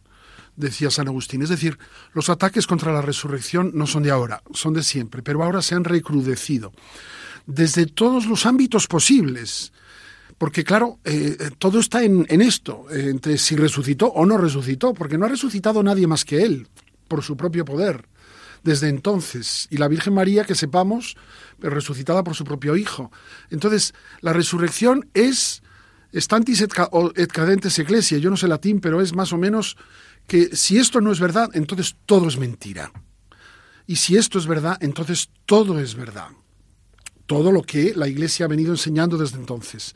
decía 0.56 0.90
San 0.90 1.08
Agustín. 1.08 1.42
Es 1.42 1.48
decir, 1.48 1.78
los 2.12 2.28
ataques 2.28 2.66
contra 2.66 2.92
la 2.92 3.02
resurrección 3.02 3.72
no 3.74 3.86
son 3.86 4.02
de 4.02 4.10
ahora, 4.10 4.42
son 4.52 4.74
de 4.74 4.82
siempre, 4.82 5.22
pero 5.22 5.42
ahora 5.42 5.62
se 5.62 5.74
han 5.74 5.84
recrudecido 5.84 6.72
desde 7.46 7.86
todos 7.86 8.26
los 8.26 8.46
ámbitos 8.46 8.86
posibles. 8.86 9.72
Porque 10.40 10.64
claro, 10.64 11.00
eh, 11.04 11.50
todo 11.58 11.80
está 11.80 12.02
en, 12.02 12.24
esto, 12.40 12.86
eh, 12.90 13.10
entre 13.10 13.36
si 13.36 13.56
resucitó 13.56 14.06
o 14.06 14.24
no 14.24 14.38
resucitó, 14.38 14.94
porque 14.94 15.18
no 15.18 15.26
ha 15.26 15.28
resucitado 15.28 15.82
nadie 15.82 16.06
más 16.06 16.24
que 16.24 16.42
él, 16.42 16.66
por 17.08 17.22
su 17.22 17.36
propio 17.36 17.66
poder, 17.66 18.08
desde 18.62 18.88
entonces. 18.88 19.68
Y 19.68 19.76
la 19.76 19.86
Virgen 19.86 20.14
María, 20.14 20.44
que 20.44 20.54
sepamos, 20.54 21.18
resucitada 21.58 22.24
por 22.24 22.34
su 22.34 22.44
propio 22.44 22.74
Hijo. 22.74 23.12
Entonces, 23.50 23.92
la 24.22 24.32
resurrección 24.32 25.10
es 25.12 25.62
estantis 26.10 26.62
et, 26.62 26.72
et 27.16 27.30
cadentes 27.30 27.78
ecclesia. 27.78 28.16
Yo 28.16 28.30
no 28.30 28.38
sé 28.38 28.48
latín, 28.48 28.80
pero 28.80 29.02
es 29.02 29.14
más 29.14 29.34
o 29.34 29.36
menos 29.36 29.76
que 30.26 30.56
si 30.56 30.78
esto 30.78 31.02
no 31.02 31.12
es 31.12 31.20
verdad, 31.20 31.50
entonces 31.52 31.96
todo 32.06 32.28
es 32.28 32.38
mentira. 32.38 32.90
Y 33.86 33.96
si 33.96 34.16
esto 34.16 34.38
es 34.38 34.46
verdad, 34.46 34.78
entonces 34.80 35.28
todo 35.44 35.78
es 35.78 35.96
verdad. 35.96 36.28
Todo 37.26 37.52
lo 37.52 37.60
que 37.60 37.92
la 37.94 38.08
Iglesia 38.08 38.46
ha 38.46 38.48
venido 38.48 38.72
enseñando 38.72 39.18
desde 39.18 39.36
entonces. 39.36 39.94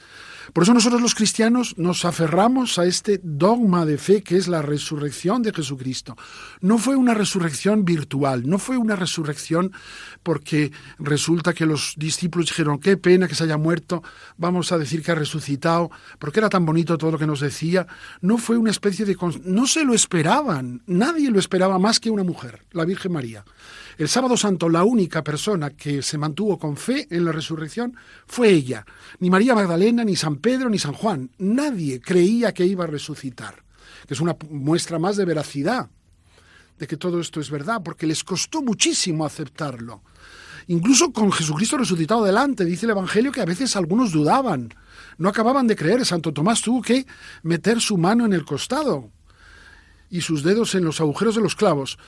Por 0.53 0.65
eso 0.65 0.75
nosotros 0.75 1.01
los 1.01 1.15
cristianos 1.15 1.77
nos 1.79 2.05
aferramos 2.05 2.79
a 2.79 2.85
este 2.85 3.21
dogma 3.23 3.85
de 3.87 3.99
fe 3.99 4.23
que 4.23 4.37
es 4.37 4.49
la 4.49 4.63
resurrección 4.63 5.43
de 5.43 5.53
Jesucristo. 5.53 6.17
No 6.61 6.79
fue 6.79 6.97
una 6.97 7.15
resurrección 7.15 7.85
virtual, 7.85 8.49
no 8.49 8.59
fue 8.59 8.77
una 8.77 8.97
resurrección 8.97 9.73
porque 10.23 10.73
resulta 10.99 11.53
que 11.53 11.67
los 11.67 11.95
discípulos 11.97 12.49
dijeron, 12.49 12.79
qué 12.79 12.97
pena 12.97 13.29
que 13.29 13.35
se 13.35 13.45
haya 13.45 13.57
muerto, 13.57 14.03
vamos 14.37 14.73
a 14.73 14.79
decir 14.79 15.03
que 15.03 15.13
ha 15.13 15.17
resucitado, 15.17 15.91
porque 16.19 16.41
era 16.41 16.49
tan 16.49 16.67
bonito 16.67 16.99
todo 16.99 17.13
lo 17.13 17.19
que 17.19 17.27
nos 17.27 17.41
decía. 17.41 17.87
No 18.21 18.39
fue 18.39 18.57
una 18.57 18.71
especie 18.71 19.05
de... 19.05 19.17
No 19.45 19.67
se 19.67 19.85
lo 19.85 19.95
esperaban, 19.95 20.83
nadie 20.87 21.31
lo 21.31 21.39
esperaba 21.39 21.79
más 21.79 22.01
que 22.01 22.11
una 22.11 22.25
mujer, 22.25 22.65
la 22.73 22.85
Virgen 22.85 23.13
María. 23.13 23.45
El 23.97 24.09
sábado 24.09 24.37
santo 24.37 24.69
la 24.69 24.85
única 24.85 25.23
persona 25.23 25.71
que 25.71 26.03
se 26.03 26.19
mantuvo 26.19 26.59
con 26.59 26.77
fe 26.77 27.07
en 27.11 27.25
la 27.25 27.33
resurrección 27.33 27.97
fue 28.27 28.51
ella. 28.51 28.85
Ni 29.21 29.31
María 29.31 29.55
Magdalena, 29.55 30.05
ni 30.05 30.17
San 30.17 30.37
Pedro, 30.37 30.69
ni 30.69 30.79
San 30.79 30.95
Juan. 30.95 31.31
Nadie 31.39 32.01
creía 32.01 32.53
que 32.53 32.67
iba 32.67 32.85
a 32.85 32.89
resucitar. 32.89 33.63
Que 34.07 34.15
es 34.15 34.21
una 34.21 34.37
muestra 34.51 34.99
más 34.99 35.17
de 35.17 35.25
veracidad 35.25 35.89
de 36.79 36.87
que 36.87 36.97
todo 36.97 37.21
esto 37.21 37.41
es 37.41 37.51
verdad, 37.51 37.83
porque 37.85 38.07
les 38.07 38.25
costó 38.25 38.61
muchísimo 38.61 39.25
aceptarlo. 39.25 40.03
Incluso 40.67 41.13
con 41.13 41.31
Jesucristo 41.31 41.77
resucitado 41.77 42.25
delante, 42.25 42.65
dice 42.65 42.87
el 42.87 42.91
Evangelio 42.91 43.33
que 43.33 43.43
a 43.43 43.47
veces 43.47 43.77
algunos 43.77 44.13
dudaban, 44.13 44.75
no 45.19 45.29
acababan 45.29 45.67
de 45.67 45.77
creer. 45.77 46.05
Santo 46.05 46.33
Tomás 46.33 46.63
tuvo 46.63 46.83
que 46.83 47.07
meter 47.43 47.81
su 47.81 47.99
mano 47.99 48.25
en 48.25 48.33
el 48.33 48.45
costado 48.45 49.11
y 50.11 50.23
sus 50.23 50.43
dedos 50.43 50.75
en 50.75 50.85
los 50.85 51.01
agujeros 51.01 51.35
de 51.35 51.43
los 51.43 51.55
clavos. 51.55 51.99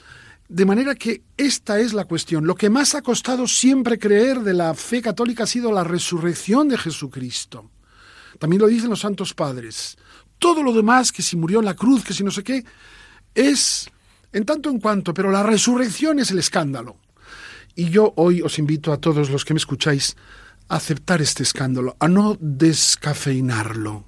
De 0.48 0.64
manera 0.64 0.94
que 0.94 1.22
esta 1.36 1.80
es 1.80 1.92
la 1.92 2.04
cuestión. 2.04 2.46
Lo 2.46 2.54
que 2.54 2.70
más 2.70 2.94
ha 2.94 3.02
costado 3.02 3.46
siempre 3.48 3.98
creer 3.98 4.40
de 4.40 4.54
la 4.54 4.74
fe 4.74 5.02
católica 5.02 5.44
ha 5.44 5.46
sido 5.46 5.72
la 5.72 5.82
resurrección 5.82 6.68
de 6.68 6.78
Jesucristo. 6.78 7.70
También 8.38 8.62
lo 8.62 8.68
dicen 8.68 8.90
los 8.90 9.00
santos 9.00 9.34
padres. 9.34 9.96
Todo 10.38 10.62
lo 10.62 10.72
demás, 10.72 11.10
que 11.10 11.22
si 11.22 11.36
murió 11.36 11.58
en 11.58 11.64
la 11.64 11.74
cruz, 11.74 12.04
que 12.04 12.14
si 12.14 12.22
no 12.22 12.30
sé 12.30 12.44
qué, 12.44 12.64
es 13.34 13.88
en 14.32 14.44
tanto 14.44 14.70
en 14.70 14.78
cuanto, 14.78 15.14
pero 15.14 15.30
la 15.30 15.42
resurrección 15.42 16.18
es 16.18 16.30
el 16.30 16.38
escándalo. 16.38 16.96
Y 17.74 17.90
yo 17.90 18.12
hoy 18.16 18.42
os 18.42 18.58
invito 18.58 18.92
a 18.92 18.98
todos 18.98 19.30
los 19.30 19.44
que 19.44 19.54
me 19.54 19.58
escucháis 19.58 20.16
a 20.68 20.76
aceptar 20.76 21.22
este 21.22 21.42
escándalo, 21.42 21.96
a 22.00 22.08
no 22.08 22.36
descafeinarlo, 22.40 24.04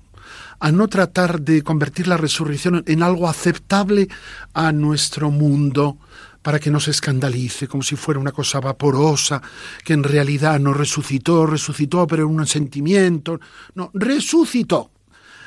a 0.61 0.73
no 0.73 0.89
tratar 0.89 1.41
de 1.41 1.63
convertir 1.63 2.09
la 2.09 2.17
resurrección 2.17 2.83
en 2.87 3.03
algo 3.03 3.29
aceptable 3.29 4.09
a 4.55 4.73
nuestro 4.73 5.31
mundo, 5.31 5.99
para 6.43 6.59
que 6.59 6.71
no 6.71 6.81
se 6.81 6.93
escandalice, 6.93 7.69
como 7.69 7.83
si 7.83 7.97
fuera 7.97 8.21
una 8.21 8.33
cosa 8.33 8.61
vaporosa, 8.61 9.43
que 9.85 9.93
en 9.93 10.05
realidad 10.05 10.59
no 10.61 10.73
resucitó, 10.73 11.47
resucitó, 11.47 12.07
pero 12.07 12.25
en 12.25 12.31
un 12.31 12.47
sentimiento. 12.47 13.41
No, 13.75 13.91
resucitó. 13.95 14.91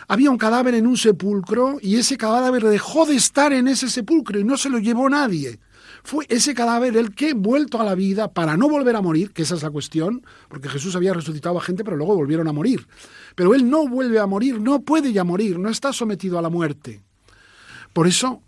Había 0.08 0.30
un 0.30 0.38
cadáver 0.38 0.76
en 0.76 0.88
un 0.88 0.98
sepulcro 0.98 1.78
y 1.82 1.96
ese 1.96 2.18
cadáver 2.18 2.64
dejó 2.64 3.06
de 3.06 3.16
estar 3.16 3.54
en 3.54 3.68
ese 3.68 3.90
sepulcro 3.90 4.40
y 4.40 4.44
no 4.44 4.58
se 4.58 4.70
lo 4.70 4.78
llevó 4.78 5.10
nadie. 5.10 5.60
Fue 6.04 6.26
ese 6.30 6.54
cadáver 6.54 6.98
el 6.98 7.14
que, 7.14 7.34
vuelto 7.34 7.80
a 7.80 7.86
la 7.86 7.96
vida, 7.96 8.32
para 8.34 8.58
no 8.58 8.68
volver 8.68 8.96
a 8.96 9.02
morir, 9.02 9.32
que 9.32 9.44
esa 9.44 9.56
es 9.56 9.64
la 9.64 9.70
cuestión, 9.70 10.26
porque 10.50 10.68
Jesús 10.68 10.96
había 10.96 11.14
resucitado 11.14 11.58
a 11.58 11.62
gente, 11.62 11.84
pero 11.84 11.96
luego 11.96 12.16
volvieron 12.16 12.48
a 12.48 12.52
morir. 12.54 12.88
Pero 13.36 13.54
él 13.54 13.70
no 13.70 13.88
vuelve 13.88 14.20
a 14.20 14.26
morir, 14.26 14.60
no 14.60 14.82
puede 14.82 15.14
ya 15.14 15.24
morir, 15.24 15.60
no 15.60 15.70
está 15.70 15.94
sometido 15.94 16.40
a 16.40 16.42
la 16.42 16.50
muerte. 16.50 17.02
Por 17.94 18.08
eso, 18.08 18.42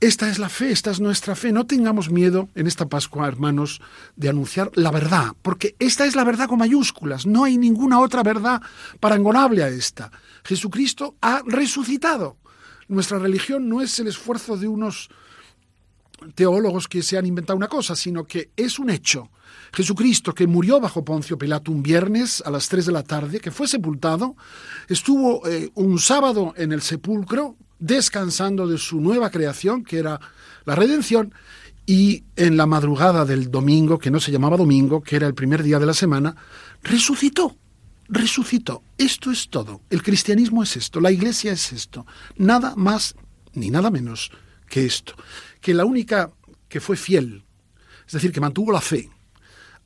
esta 0.00 0.30
es 0.30 0.38
la 0.38 0.48
fe, 0.48 0.70
esta 0.70 0.90
es 0.90 1.00
nuestra 1.00 1.36
fe. 1.36 1.52
No 1.52 1.66
tengamos 1.66 2.10
miedo 2.10 2.48
en 2.54 2.66
esta 2.66 2.88
Pascua, 2.88 3.28
hermanos, 3.28 3.82
de 4.16 4.30
anunciar 4.30 4.70
la 4.74 4.90
verdad, 4.90 5.32
porque 5.42 5.76
esta 5.78 6.06
es 6.06 6.16
la 6.16 6.24
verdad 6.24 6.48
con 6.48 6.58
mayúsculas. 6.58 7.26
No 7.26 7.44
hay 7.44 7.58
ninguna 7.58 8.00
otra 8.00 8.22
verdad 8.22 8.62
parangonable 8.98 9.62
a 9.62 9.68
esta. 9.68 10.10
Jesucristo 10.42 11.16
ha 11.20 11.42
resucitado. 11.44 12.38
Nuestra 12.88 13.18
religión 13.18 13.68
no 13.68 13.82
es 13.82 13.98
el 13.98 14.08
esfuerzo 14.08 14.56
de 14.56 14.68
unos 14.68 15.10
teólogos 16.34 16.88
que 16.88 17.02
se 17.02 17.18
han 17.18 17.26
inventado 17.26 17.56
una 17.56 17.68
cosa, 17.68 17.94
sino 17.94 18.24
que 18.24 18.50
es 18.56 18.78
un 18.78 18.90
hecho. 18.90 19.30
Jesucristo, 19.72 20.34
que 20.34 20.46
murió 20.46 20.80
bajo 20.80 21.04
Poncio 21.04 21.38
Pilato 21.38 21.70
un 21.70 21.82
viernes 21.82 22.42
a 22.44 22.50
las 22.50 22.68
3 22.68 22.86
de 22.86 22.92
la 22.92 23.02
tarde, 23.02 23.40
que 23.40 23.50
fue 23.50 23.68
sepultado, 23.68 24.34
estuvo 24.88 25.46
eh, 25.46 25.70
un 25.74 25.98
sábado 25.98 26.54
en 26.56 26.72
el 26.72 26.82
sepulcro, 26.82 27.56
descansando 27.80 28.66
de 28.66 28.78
su 28.78 29.00
nueva 29.00 29.30
creación, 29.30 29.84
que 29.84 29.98
era 29.98 30.20
la 30.64 30.74
redención, 30.74 31.34
y 31.86 32.22
en 32.36 32.56
la 32.56 32.66
madrugada 32.66 33.24
del 33.24 33.50
domingo, 33.50 33.98
que 33.98 34.10
no 34.10 34.20
se 34.20 34.30
llamaba 34.30 34.56
domingo, 34.56 35.02
que 35.02 35.16
era 35.16 35.26
el 35.26 35.34
primer 35.34 35.62
día 35.62 35.78
de 35.78 35.86
la 35.86 35.94
semana, 35.94 36.36
resucitó. 36.82 37.56
Resucitó. 38.08 38.82
Esto 38.96 39.30
es 39.30 39.48
todo. 39.48 39.80
El 39.90 40.02
cristianismo 40.02 40.62
es 40.62 40.76
esto. 40.76 41.00
La 41.00 41.10
iglesia 41.10 41.52
es 41.52 41.72
esto. 41.72 42.06
Nada 42.36 42.74
más 42.76 43.16
ni 43.54 43.70
nada 43.70 43.90
menos 43.90 44.30
que 44.68 44.86
esto 44.86 45.14
que 45.60 45.74
la 45.74 45.84
única 45.84 46.30
que 46.68 46.80
fue 46.80 46.96
fiel, 46.96 47.44
es 48.06 48.12
decir, 48.12 48.32
que 48.32 48.40
mantuvo 48.40 48.72
la 48.72 48.80
fe 48.80 49.10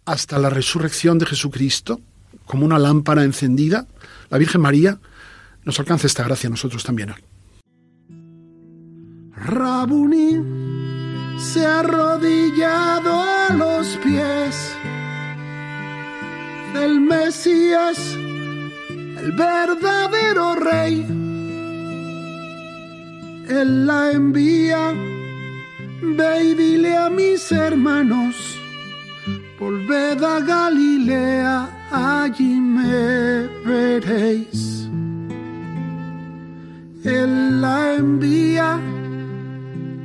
hasta 0.05 0.39
la 0.39 0.51
resurrección 0.51 1.19
de 1.19 1.27
Jesucristo, 1.27 2.01
como 2.47 2.65
una 2.65 2.79
lámpara 2.79 3.25
encendida, 3.25 3.87
la 4.31 4.39
Virgen 4.39 4.61
María, 4.61 5.01
nos 5.65 5.79
alcanza 5.79 6.07
esta 6.07 6.25
gracia 6.25 6.49
a 6.49 6.51
nosotros 6.51 6.85
también 6.85 7.11
hoy. 7.11 7.34
Rabuni 9.45 10.43
se 11.39 11.65
ha 11.67 11.81
arrodillado 11.81 13.13
a 13.13 13.53
los 13.55 13.97
pies 13.99 14.77
del 16.75 17.01
Mesías, 17.01 17.99
el 19.19 19.33
verdadero 19.33 20.55
rey. 20.57 21.07
Él 23.49 23.87
la 23.87 24.11
envía 24.11 24.95
Ve 26.17 26.45
y 26.45 26.55
dile 26.55 26.97
a 26.97 27.09
mis 27.09 27.51
hermanos, 27.51 28.37
volved 29.59 30.23
a 30.23 30.41
Galilea, 30.41 31.89
allí 31.91 32.61
me 32.61 33.49
veréis. 33.65 34.89
Él 37.05 37.61
la 37.61 37.95
envía, 37.95 38.79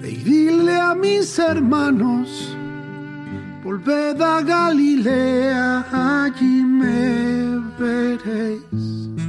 y 0.10 0.16
dile 0.24 0.80
a 0.80 0.96
mis 0.96 1.38
hermanos, 1.38 2.56
volved 3.64 4.20
a 4.22 4.42
Galilea, 4.42 5.86
allí 5.92 6.64
me 6.64 7.60
veréis. 7.78 9.29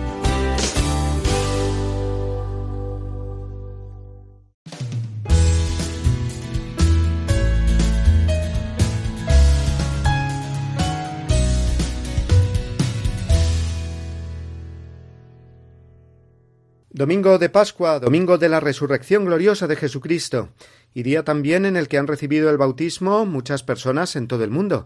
Domingo 17.01 17.39
de 17.39 17.49
Pascua, 17.49 17.99
domingo 17.99 18.37
de 18.37 18.47
la 18.47 18.59
resurrección 18.59 19.25
gloriosa 19.25 19.65
de 19.65 19.75
Jesucristo, 19.75 20.49
y 20.93 21.01
día 21.01 21.23
también 21.23 21.65
en 21.65 21.75
el 21.75 21.87
que 21.87 21.97
han 21.97 22.05
recibido 22.05 22.51
el 22.51 22.59
bautismo 22.59 23.25
muchas 23.25 23.63
personas 23.63 24.15
en 24.15 24.27
todo 24.27 24.43
el 24.43 24.51
mundo. 24.51 24.85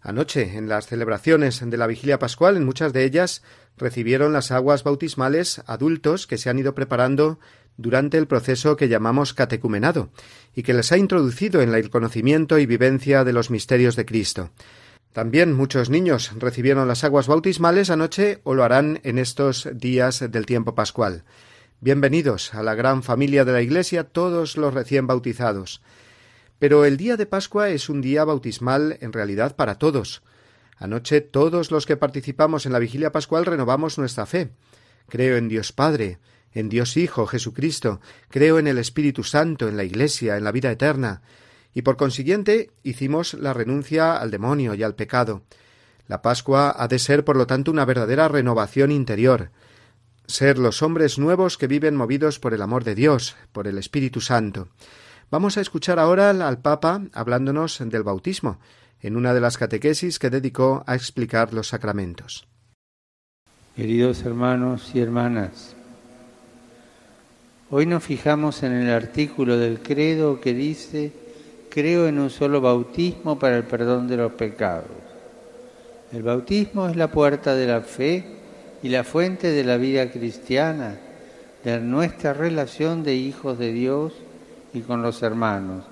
Anoche, 0.00 0.56
en 0.56 0.70
las 0.70 0.86
celebraciones 0.86 1.60
de 1.62 1.76
la 1.76 1.86
vigilia 1.86 2.18
pascual, 2.18 2.56
en 2.56 2.64
muchas 2.64 2.94
de 2.94 3.04
ellas 3.04 3.42
recibieron 3.76 4.32
las 4.32 4.52
aguas 4.52 4.84
bautismales 4.84 5.60
adultos 5.66 6.26
que 6.26 6.38
se 6.38 6.48
han 6.48 6.58
ido 6.58 6.74
preparando 6.74 7.38
durante 7.76 8.16
el 8.16 8.26
proceso 8.26 8.78
que 8.78 8.88
llamamos 8.88 9.34
catecumenado, 9.34 10.08
y 10.54 10.62
que 10.62 10.72
les 10.72 10.92
ha 10.92 10.96
introducido 10.96 11.60
en 11.60 11.74
el 11.74 11.90
conocimiento 11.90 12.58
y 12.58 12.64
vivencia 12.64 13.22
de 13.22 13.34
los 13.34 13.50
misterios 13.50 13.96
de 13.96 14.06
Cristo. 14.06 14.50
También 15.12 15.52
muchos 15.52 15.90
niños 15.90 16.32
recibieron 16.38 16.88
las 16.88 17.04
aguas 17.04 17.26
bautismales 17.26 17.90
anoche 17.90 18.40
o 18.44 18.54
lo 18.54 18.64
harán 18.64 19.00
en 19.02 19.18
estos 19.18 19.68
días 19.74 20.24
del 20.30 20.46
tiempo 20.46 20.74
pascual. 20.74 21.24
Bienvenidos 21.82 22.52
a 22.52 22.62
la 22.62 22.74
gran 22.74 23.02
familia 23.02 23.46
de 23.46 23.52
la 23.52 23.62
Iglesia 23.62 24.04
todos 24.04 24.58
los 24.58 24.74
recién 24.74 25.06
bautizados. 25.06 25.80
Pero 26.58 26.84
el 26.84 26.98
día 26.98 27.16
de 27.16 27.24
Pascua 27.24 27.70
es 27.70 27.88
un 27.88 28.02
día 28.02 28.22
bautismal 28.22 28.98
en 29.00 29.14
realidad 29.14 29.56
para 29.56 29.76
todos. 29.76 30.22
Anoche 30.76 31.22
todos 31.22 31.70
los 31.70 31.86
que 31.86 31.96
participamos 31.96 32.66
en 32.66 32.74
la 32.74 32.80
vigilia 32.80 33.12
pascual 33.12 33.46
renovamos 33.46 33.96
nuestra 33.96 34.26
fe. 34.26 34.50
Creo 35.08 35.38
en 35.38 35.48
Dios 35.48 35.72
Padre, 35.72 36.18
en 36.52 36.68
Dios 36.68 36.98
Hijo 36.98 37.26
Jesucristo, 37.26 38.02
creo 38.28 38.58
en 38.58 38.66
el 38.66 38.76
Espíritu 38.76 39.24
Santo, 39.24 39.66
en 39.66 39.78
la 39.78 39.84
Iglesia, 39.84 40.36
en 40.36 40.44
la 40.44 40.52
vida 40.52 40.70
eterna, 40.70 41.22
y 41.72 41.80
por 41.80 41.96
consiguiente 41.96 42.72
hicimos 42.82 43.32
la 43.32 43.54
renuncia 43.54 44.18
al 44.18 44.30
demonio 44.30 44.74
y 44.74 44.82
al 44.82 44.96
pecado. 44.96 45.44
La 46.08 46.20
Pascua 46.20 46.74
ha 46.76 46.88
de 46.88 46.98
ser, 46.98 47.24
por 47.24 47.36
lo 47.36 47.46
tanto, 47.46 47.70
una 47.70 47.86
verdadera 47.86 48.28
renovación 48.28 48.92
interior, 48.92 49.50
ser 50.30 50.58
los 50.58 50.82
hombres 50.82 51.18
nuevos 51.18 51.58
que 51.58 51.66
viven 51.66 51.96
movidos 51.96 52.38
por 52.38 52.54
el 52.54 52.62
amor 52.62 52.84
de 52.84 52.94
Dios, 52.94 53.36
por 53.52 53.66
el 53.66 53.76
Espíritu 53.78 54.20
Santo. 54.20 54.68
Vamos 55.30 55.56
a 55.56 55.60
escuchar 55.60 55.98
ahora 55.98 56.30
al 56.30 56.60
Papa 56.60 57.02
hablándonos 57.12 57.78
del 57.84 58.02
bautismo, 58.02 58.58
en 59.00 59.16
una 59.16 59.34
de 59.34 59.40
las 59.40 59.58
catequesis 59.58 60.18
que 60.18 60.30
dedicó 60.30 60.84
a 60.86 60.94
explicar 60.94 61.52
los 61.52 61.68
sacramentos. 61.68 62.46
Queridos 63.76 64.22
hermanos 64.22 64.90
y 64.94 65.00
hermanas, 65.00 65.74
hoy 67.70 67.86
nos 67.86 68.04
fijamos 68.04 68.62
en 68.62 68.72
el 68.72 68.90
artículo 68.90 69.56
del 69.56 69.80
credo 69.80 70.40
que 70.40 70.54
dice, 70.54 71.12
creo 71.70 72.06
en 72.06 72.18
un 72.18 72.30
solo 72.30 72.60
bautismo 72.60 73.38
para 73.38 73.56
el 73.56 73.64
perdón 73.64 74.06
de 74.06 74.16
los 74.16 74.32
pecados. 74.32 74.90
El 76.12 76.22
bautismo 76.22 76.88
es 76.88 76.96
la 76.96 77.10
puerta 77.10 77.54
de 77.54 77.66
la 77.66 77.80
fe 77.80 78.39
y 78.82 78.88
la 78.88 79.04
fuente 79.04 79.50
de 79.50 79.64
la 79.64 79.76
vida 79.76 80.10
cristiana, 80.10 80.96
de 81.64 81.80
nuestra 81.80 82.32
relación 82.32 83.02
de 83.02 83.14
hijos 83.14 83.58
de 83.58 83.72
Dios 83.72 84.12
y 84.72 84.80
con 84.80 85.02
los 85.02 85.22
hermanos, 85.22 85.84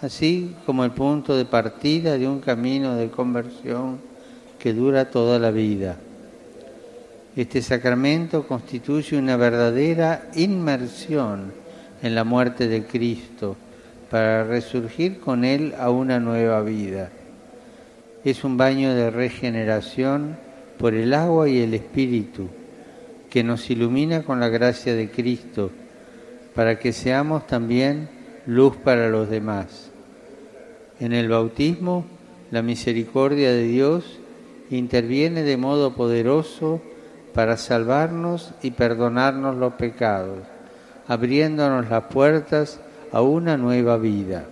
así 0.00 0.54
como 0.64 0.84
el 0.84 0.92
punto 0.92 1.36
de 1.36 1.44
partida 1.44 2.16
de 2.16 2.26
un 2.26 2.40
camino 2.40 2.94
de 2.94 3.10
conversión 3.10 3.98
que 4.58 4.72
dura 4.72 5.10
toda 5.10 5.38
la 5.38 5.50
vida. 5.50 5.96
Este 7.36 7.60
sacramento 7.60 8.46
constituye 8.46 9.18
una 9.18 9.36
verdadera 9.36 10.30
inmersión 10.34 11.52
en 12.02 12.14
la 12.14 12.24
muerte 12.24 12.68
de 12.68 12.84
Cristo 12.84 13.56
para 14.10 14.44
resurgir 14.44 15.18
con 15.20 15.44
Él 15.44 15.74
a 15.78 15.90
una 15.90 16.20
nueva 16.20 16.62
vida. 16.62 17.10
Es 18.24 18.44
un 18.44 18.56
baño 18.56 18.94
de 18.94 19.10
regeneración 19.10 20.36
por 20.78 20.94
el 20.94 21.14
agua 21.14 21.48
y 21.48 21.58
el 21.60 21.74
Espíritu 21.74 22.48
que 23.30 23.42
nos 23.42 23.68
ilumina 23.70 24.22
con 24.22 24.38
la 24.40 24.48
gracia 24.48 24.94
de 24.94 25.10
Cristo 25.10 25.70
para 26.54 26.78
que 26.78 26.92
seamos 26.92 27.46
también 27.46 28.08
luz 28.46 28.76
para 28.76 29.08
los 29.08 29.28
demás. 29.28 29.90
En 31.00 31.12
el 31.12 31.28
bautismo, 31.28 32.04
la 32.50 32.62
misericordia 32.62 33.50
de 33.50 33.64
Dios 33.64 34.20
interviene 34.70 35.42
de 35.42 35.56
modo 35.56 35.94
poderoso 35.94 36.80
para 37.34 37.56
salvarnos 37.56 38.52
y 38.62 38.70
perdonarnos 38.70 39.56
los 39.56 39.74
pecados, 39.74 40.38
abriéndonos 41.08 41.90
las 41.90 42.04
puertas 42.04 42.80
a 43.10 43.20
una 43.20 43.56
nueva 43.56 43.96
vida. 43.96 44.44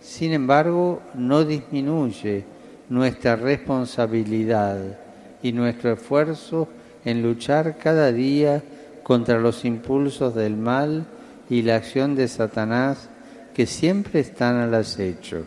Sin 0.00 0.32
embargo, 0.32 1.00
no 1.14 1.44
disminuye 1.44 2.44
nuestra 2.90 3.36
responsabilidad 3.36 5.05
y 5.46 5.52
nuestro 5.52 5.92
esfuerzo 5.92 6.66
en 7.04 7.22
luchar 7.22 7.78
cada 7.78 8.10
día 8.10 8.64
contra 9.04 9.38
los 9.38 9.64
impulsos 9.64 10.34
del 10.34 10.56
mal 10.56 11.06
y 11.48 11.62
la 11.62 11.76
acción 11.76 12.16
de 12.16 12.26
Satanás 12.26 13.08
que 13.54 13.66
siempre 13.66 14.18
están 14.18 14.56
al 14.56 14.74
acecho. 14.74 15.44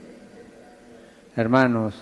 Hermanos, 1.35 1.95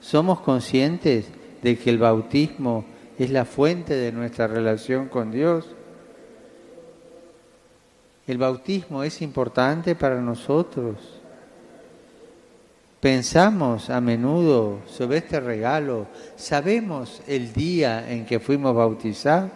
¿somos 0.00 0.40
conscientes 0.40 1.26
de 1.62 1.76
que 1.76 1.90
el 1.90 1.98
bautismo 1.98 2.86
es 3.18 3.28
la 3.28 3.44
fuente 3.44 3.94
de 3.94 4.12
nuestra 4.12 4.46
relación 4.46 5.08
con 5.08 5.30
Dios? 5.30 5.66
El 8.26 8.38
bautismo 8.38 9.02
es 9.02 9.20
importante 9.20 9.94
para 9.94 10.22
nosotros. 10.22 11.21
Pensamos 13.02 13.90
a 13.90 14.00
menudo 14.00 14.78
sobre 14.86 15.16
este 15.18 15.40
regalo, 15.40 16.06
sabemos 16.36 17.20
el 17.26 17.52
día 17.52 18.08
en 18.08 18.24
que 18.24 18.38
fuimos 18.38 18.76
bautizados. 18.76 19.50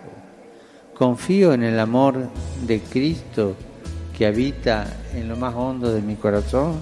Confío 0.93 1.53
en 1.53 1.63
el 1.63 1.79
amor 1.79 2.29
de 2.67 2.81
Cristo 2.81 3.55
que 4.19 4.27
habita 4.27 4.89
en 5.15 5.29
lo 5.29 5.37
más 5.37 5.55
hondo 5.55 5.93
de 5.93 6.03
mi 6.03 6.17
corazón. 6.17 6.81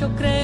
Yo 0.00 0.08
creo 0.16 0.39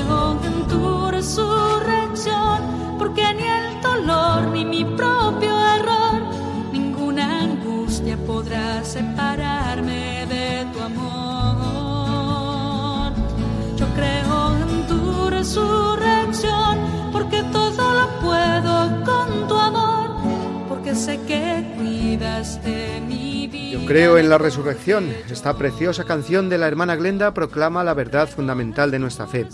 creo 23.86 24.18
en 24.18 24.28
la 24.28 24.38
resurrección. 24.38 25.08
Esta 25.30 25.56
preciosa 25.56 26.04
canción 26.04 26.48
de 26.48 26.58
la 26.58 26.66
hermana 26.66 26.96
Glenda 26.96 27.32
proclama 27.32 27.84
la 27.84 27.94
verdad 27.94 28.28
fundamental 28.28 28.90
de 28.90 28.98
nuestra 28.98 29.28
fe, 29.28 29.46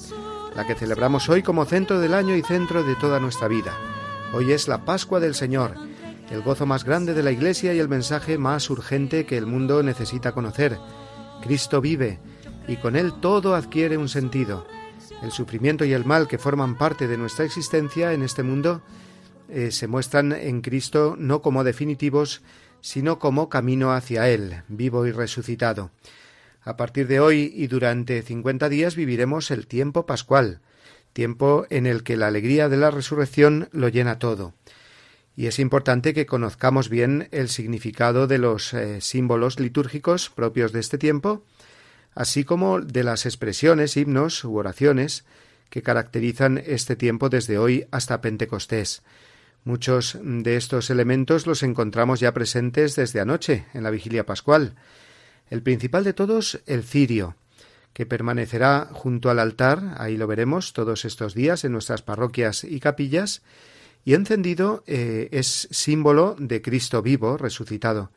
la 0.57 0.67
que 0.67 0.75
celebramos 0.75 1.29
hoy 1.29 1.43
como 1.43 1.67
centro 1.67 2.01
del 2.01 2.15
año 2.15 2.35
y 2.35 2.43
centro 2.43 2.83
de 2.83 2.97
toda 2.97 3.21
nuestra 3.21 3.47
vida. 3.49 3.77
Hoy 4.33 4.53
es 4.53 4.69
la 4.69 4.87
Pascua 4.87 5.21
del 5.21 5.35
Señor, 5.35 5.75
el 6.31 6.41
gozo 6.41 6.65
más 6.65 6.85
grande 6.85 7.13
de 7.13 7.23
la 7.23 7.31
Iglesia 7.31 7.75
y 7.75 7.79
el 7.79 7.91
mensaje 7.91 8.39
más 8.39 8.71
urgente 8.71 9.27
que 9.27 9.37
el 9.37 9.45
mundo 9.45 9.83
necesita 9.83 10.33
conocer. 10.33 10.79
Cristo 11.43 11.83
vive 11.83 12.19
y 12.67 12.77
con 12.77 12.97
él 12.97 13.13
todo 13.21 13.55
adquiere 13.55 13.99
un 13.99 14.09
sentido. 14.09 14.67
El 15.23 15.31
sufrimiento 15.31 15.85
y 15.85 15.93
el 15.93 16.07
mal 16.07 16.27
que 16.27 16.39
forman 16.39 16.79
parte 16.79 17.07
de 17.07 17.19
nuestra 17.19 17.45
existencia 17.45 18.15
en 18.15 18.23
este 18.23 18.43
mundo 18.43 18.83
eh, 19.51 19.71
se 19.73 19.89
muestran 19.89 20.33
en 20.33 20.63
Cristo 20.63 21.17
no 21.19 21.43
como 21.43 21.65
definitivos, 21.65 22.41
sino 22.83 23.19
como 23.19 23.49
camino 23.49 23.95
hacia 23.95 24.29
Él, 24.29 24.63
vivo 24.69 25.07
y 25.07 25.13
resucitado. 25.13 25.91
A 26.63 26.77
partir 26.77 27.07
de 27.07 27.21
hoy 27.21 27.51
y 27.57 27.69
durante 27.69 28.21
cincuenta 28.23 28.69
días 28.69 28.95
viviremos 28.95 29.51
el 29.51 29.67
tiempo 29.67 30.05
pascual, 30.05 30.61
tiempo 31.13 31.67
en 31.71 31.87
el 31.87 32.03
que 32.03 32.17
la 32.17 32.27
alegría 32.27 32.69
de 32.69 32.77
la 32.77 32.91
resurrección 32.91 33.69
lo 33.73 33.89
llena 33.89 34.19
todo. 34.19 34.53
Y 35.35 35.47
es 35.47 35.59
importante 35.59 36.13
que 36.13 36.27
conozcamos 36.27 36.89
bien 36.89 37.29
el 37.31 37.49
significado 37.49 38.27
de 38.27 38.39
los 38.39 38.75
eh, 38.75 39.01
símbolos 39.01 39.59
litúrgicos 39.59 40.29
propios 40.29 40.73
de 40.73 40.81
este 40.81 40.99
tiempo, 40.99 41.45
así 42.15 42.45
como 42.45 42.81
de 42.81 43.05
las 43.05 43.25
expresiones, 43.25 43.97
himnos 43.97 44.45
u 44.45 44.57
oraciones 44.57 45.25
que 45.71 45.83
caracterizan 45.83 46.63
este 46.67 46.97
tiempo 46.97 47.31
desde 47.31 47.57
hoy 47.57 47.87
hasta 47.91 48.21
Pentecostés. 48.21 49.03
Muchos 49.65 50.19
de 50.21 50.57
estos 50.57 50.91
elementos 50.91 51.47
los 51.47 51.63
encontramos 51.63 52.19
ya 52.19 52.35
presentes 52.35 52.97
desde 52.97 53.21
anoche, 53.21 53.67
en 53.75 53.85
la 53.85 53.91
vigilia 53.91 54.27
pascual. 54.27 54.75
El 55.51 55.63
principal 55.63 56.03
de 56.03 56.13
todos, 56.13 56.61
el 56.67 56.83
cirio, 56.83 57.37
que 57.93 58.05
permanecerá 58.05 58.89
junto 58.91 59.31
al 59.31 59.39
altar, 59.39 59.95
ahí 59.99 60.17
lo 60.17 60.27
veremos 60.27 60.73
todos 60.73 61.05
estos 61.05 61.35
días 61.35 61.65
en 61.65 61.73
nuestras 61.73 62.03
parroquias 62.03 62.65
y 62.65 62.81
capillas, 62.81 63.43
y 64.05 64.15
encendido 64.15 64.83
eh, 64.89 65.29
es 65.31 65.69
símbolo 65.71 66.35
de 66.41 66.61
Cristo 66.61 67.01
vivo, 67.01 67.37
resucitado. 67.37 68.11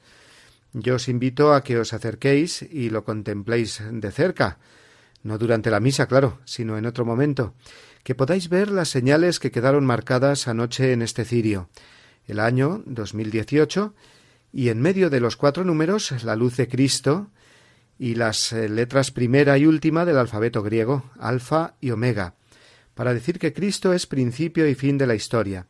Yo 0.74 0.96
os 0.96 1.08
invito 1.08 1.54
a 1.54 1.64
que 1.64 1.78
os 1.78 1.94
acerquéis 1.94 2.64
y 2.64 2.90
lo 2.90 3.04
contempléis 3.04 3.84
de 3.92 4.12
cerca, 4.12 4.58
no 5.22 5.38
durante 5.38 5.70
la 5.70 5.80
misa, 5.80 6.08
claro, 6.08 6.40
sino 6.46 6.78
en 6.78 6.86
otro 6.88 7.06
momento, 7.06 7.54
que 8.06 8.14
podáis 8.14 8.50
ver 8.50 8.70
las 8.70 8.90
señales 8.90 9.40
que 9.40 9.50
quedaron 9.50 9.84
marcadas 9.84 10.48
anoche 10.48 10.94
en 10.94 11.02
este 11.02 11.26
cirio, 11.26 11.70
el 12.28 12.40
año 12.40 12.84
2018, 12.86 13.96
y 14.54 14.70
en 14.70 14.80
medio 14.80 15.10
de 15.10 15.20
los 15.20 15.36
cuatro 15.36 15.64
números 15.64 16.24
la 16.24 16.36
luz 16.36 16.56
de 16.56 16.68
Cristo 16.68 17.32
y 17.98 18.14
las 18.14 18.54
eh, 18.54 18.70
letras 18.70 19.10
primera 19.10 19.58
y 19.58 19.66
última 19.66 20.06
del 20.06 20.20
alfabeto 20.20 20.62
griego, 20.62 21.10
alfa 21.20 21.74
y 21.82 21.90
omega, 21.90 22.36
para 22.94 23.12
decir 23.12 23.40
que 23.40 23.54
Cristo 23.54 23.92
es 23.92 24.06
principio 24.06 24.68
y 24.68 24.76
fin 24.76 25.00
de 25.00 25.08
la 25.08 25.16
historia, 25.16 25.66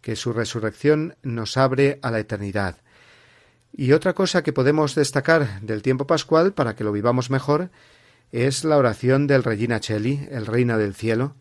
que 0.00 0.16
su 0.16 0.32
resurrección 0.32 1.14
nos 1.22 1.56
abre 1.56 2.00
a 2.02 2.10
la 2.10 2.18
eternidad. 2.18 2.78
Y 3.72 3.92
otra 3.92 4.12
cosa 4.12 4.42
que 4.42 4.52
podemos 4.52 4.96
destacar 4.96 5.60
del 5.60 5.82
tiempo 5.82 6.04
pascual, 6.08 6.52
para 6.52 6.74
que 6.74 6.82
lo 6.82 6.90
vivamos 6.90 7.30
mejor, 7.30 7.70
es 8.32 8.64
la 8.64 8.76
oración 8.76 9.28
del 9.28 9.44
Regina 9.44 9.78
Cheli, 9.78 10.26
el 10.32 10.46
Reina 10.46 10.78
del 10.78 10.92
Cielo, 10.92 11.36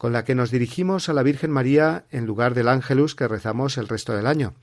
con 0.00 0.14
la 0.14 0.24
que 0.24 0.34
nos 0.34 0.50
dirigimos 0.50 1.10
a 1.10 1.12
la 1.12 1.22
Virgen 1.22 1.50
María 1.50 2.06
en 2.10 2.24
lugar 2.24 2.54
del 2.54 2.68
Ángelus 2.68 3.14
que 3.14 3.28
rezamos 3.28 3.76
el 3.76 3.86
resto 3.86 4.16
del 4.16 4.26
año. 4.26 4.54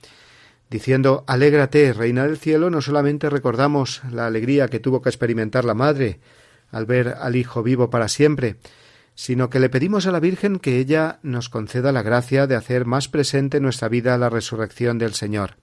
Diciendo 0.68 1.26
Alégrate, 1.28 1.94
Reina 1.94 2.26
del 2.26 2.40
Cielo, 2.40 2.72
no 2.72 2.82
solamente 2.82 3.30
recordamos 3.30 4.02
la 4.10 4.26
alegría 4.26 4.68
que 4.68 4.80
tuvo 4.80 5.04
que 5.04 5.10
experimentar 5.10 5.64
la 5.64 5.76
Madre 5.76 6.20
al 6.72 6.88
ver 6.88 7.10
al 7.22 7.36
Hijo 7.36 7.62
vivo 7.62 7.92
para 7.92 8.08
siempre, 8.08 8.56
sino 9.14 9.52
que 9.52 9.60
le 9.60 9.70
pedimos 9.70 10.08
a 10.08 10.12
la 10.12 10.20
Virgen 10.20 10.58
que 10.58 10.80
ella 10.80 11.20
nos 11.22 11.50
conceda 11.50 11.92
la 11.92 12.02
gracia 12.02 12.48
de 12.48 12.56
hacer 12.56 12.86
más 12.86 13.08
presente 13.08 13.58
en 13.58 13.64
nuestra 13.64 13.90
vida 13.90 14.18
la 14.18 14.32
resurrección 14.32 14.98
del 14.98 15.14
Señor. 15.14 15.58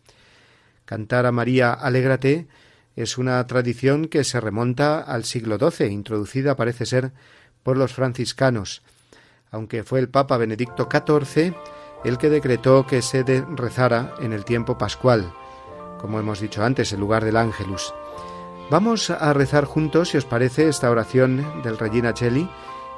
Cantar 0.85 1.27
a 1.27 1.33
María 1.33 1.73
Alégrate 1.73 2.47
es 2.95 3.19
una 3.19 3.45
tradición 3.49 4.07
que 4.07 4.23
se 4.23 4.41
remonta 4.41 5.01
al 5.01 5.25
siglo 5.25 5.59
XII, 5.59 5.89
introducida 5.89 6.55
parece 6.55 6.87
ser 6.87 7.11
por 7.65 7.77
los 7.77 7.93
franciscanos, 7.93 8.85
aunque 9.55 9.85
fue 9.85 10.01
el 10.01 10.09
Papa 10.09 10.37
Benedicto 10.37 10.89
XIV 10.91 11.55
el 12.05 12.19
que 12.19 12.29
decretó 12.29 12.87
que 12.87 13.01
se 13.01 13.23
rezara 13.57 14.15
en 14.21 14.33
el 14.33 14.45
tiempo 14.45 14.77
pascual, 14.77 15.33
como 16.01 16.21
hemos 16.21 16.41
dicho 16.41 16.63
antes, 16.63 16.93
en 16.93 17.01
lugar 17.01 17.25
del 17.25 17.39
Ángelus. 17.39 17.95
Vamos 18.71 19.09
a 19.11 19.33
rezar 19.33 19.65
juntos, 19.65 20.11
si 20.11 20.19
os 20.19 20.27
parece, 20.27 20.69
esta 20.69 20.91
oración 20.91 21.63
del 21.63 21.79
Regina 21.79 22.13
Cheli, 22.13 22.49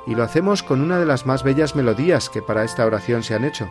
y 0.06 0.14
lo 0.14 0.24
hacemos 0.24 0.62
con 0.62 0.80
una 0.80 0.98
de 0.98 1.06
las 1.06 1.26
más 1.26 1.44
bellas 1.44 1.76
melodías 1.76 2.30
que 2.30 2.42
para 2.42 2.64
esta 2.64 2.84
oración 2.84 3.22
se 3.22 3.34
han 3.34 3.44
hecho, 3.44 3.70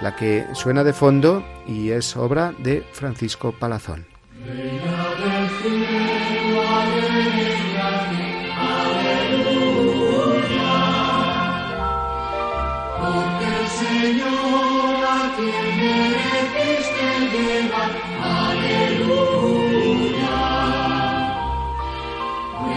la 0.00 0.16
que 0.16 0.46
suena 0.54 0.84
de 0.84 0.92
fondo 0.92 1.44
y 1.66 1.90
es 1.90 2.16
obra 2.16 2.52
de 2.58 2.84
Francisco 2.92 3.52
Palazón. 3.52 4.06
Señor, 14.06 15.04
a 15.04 15.34
quien 15.34 15.66
mereciste 15.80 17.08
llevar. 17.32 17.92
Aleluya. 18.46 19.58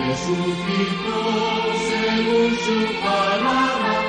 Resucitó 0.08 1.22
según 1.88 2.50
su 2.66 2.78
palabra. 3.04 4.09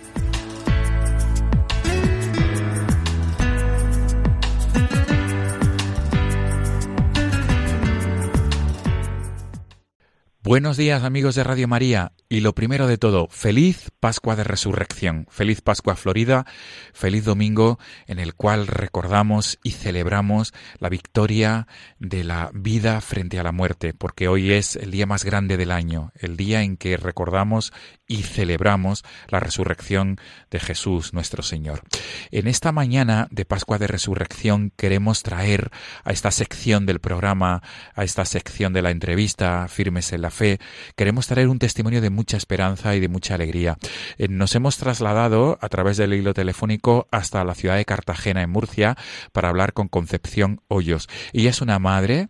Buenos 10.43 10.75
días 10.75 11.03
amigos 11.03 11.35
de 11.35 11.43
Radio 11.43 11.67
María 11.67 12.13
y 12.27 12.39
lo 12.39 12.55
primero 12.55 12.87
de 12.87 12.97
todo, 12.97 13.27
feliz 13.29 13.91
Pascua 13.99 14.35
de 14.35 14.43
Resurrección, 14.43 15.27
feliz 15.29 15.61
Pascua 15.61 15.95
Florida, 15.95 16.47
feliz 16.93 17.25
domingo 17.25 17.77
en 18.07 18.17
el 18.17 18.33
cual 18.33 18.65
recordamos 18.65 19.59
y 19.63 19.69
celebramos 19.69 20.51
la 20.79 20.89
victoria 20.89 21.67
de 21.99 22.23
la 22.23 22.49
vida 22.55 23.01
frente 23.01 23.37
a 23.37 23.43
la 23.43 23.51
muerte, 23.51 23.93
porque 23.93 24.27
hoy 24.27 24.51
es 24.51 24.77
el 24.77 24.89
día 24.89 25.05
más 25.05 25.23
grande 25.25 25.57
del 25.57 25.69
año, 25.69 26.11
el 26.15 26.37
día 26.37 26.63
en 26.63 26.75
que 26.75 26.97
recordamos 26.97 27.71
y 28.11 28.23
celebramos 28.23 29.05
la 29.29 29.39
resurrección 29.39 30.17
de 30.49 30.59
Jesús 30.59 31.13
nuestro 31.13 31.43
Señor. 31.43 31.83
En 32.29 32.47
esta 32.47 32.73
mañana 32.73 33.29
de 33.31 33.45
Pascua 33.45 33.77
de 33.77 33.87
Resurrección 33.87 34.73
queremos 34.75 35.23
traer 35.23 35.71
a 36.03 36.11
esta 36.11 36.29
sección 36.31 36.85
del 36.85 36.99
programa, 36.99 37.63
a 37.95 38.03
esta 38.03 38.25
sección 38.25 38.73
de 38.73 38.81
la 38.81 38.91
entrevista, 38.91 39.65
firmes 39.69 40.11
en 40.11 40.23
la 40.23 40.29
fe, 40.29 40.59
queremos 40.97 41.27
traer 41.27 41.47
un 41.47 41.57
testimonio 41.57 42.01
de 42.01 42.09
mucha 42.09 42.35
esperanza 42.35 42.93
y 42.97 42.99
de 42.99 43.07
mucha 43.07 43.35
alegría. 43.35 43.77
Eh, 44.17 44.27
nos 44.27 44.55
hemos 44.55 44.75
trasladado 44.75 45.57
a 45.61 45.69
través 45.69 45.95
del 45.95 46.13
hilo 46.13 46.33
telefónico 46.33 47.07
hasta 47.11 47.45
la 47.45 47.55
ciudad 47.55 47.77
de 47.77 47.85
Cartagena, 47.85 48.41
en 48.41 48.49
Murcia, 48.49 48.97
para 49.31 49.47
hablar 49.47 49.71
con 49.71 49.87
Concepción 49.87 50.59
Hoyos. 50.67 51.07
Ella 51.31 51.51
es 51.51 51.61
una 51.61 51.79
madre, 51.79 52.27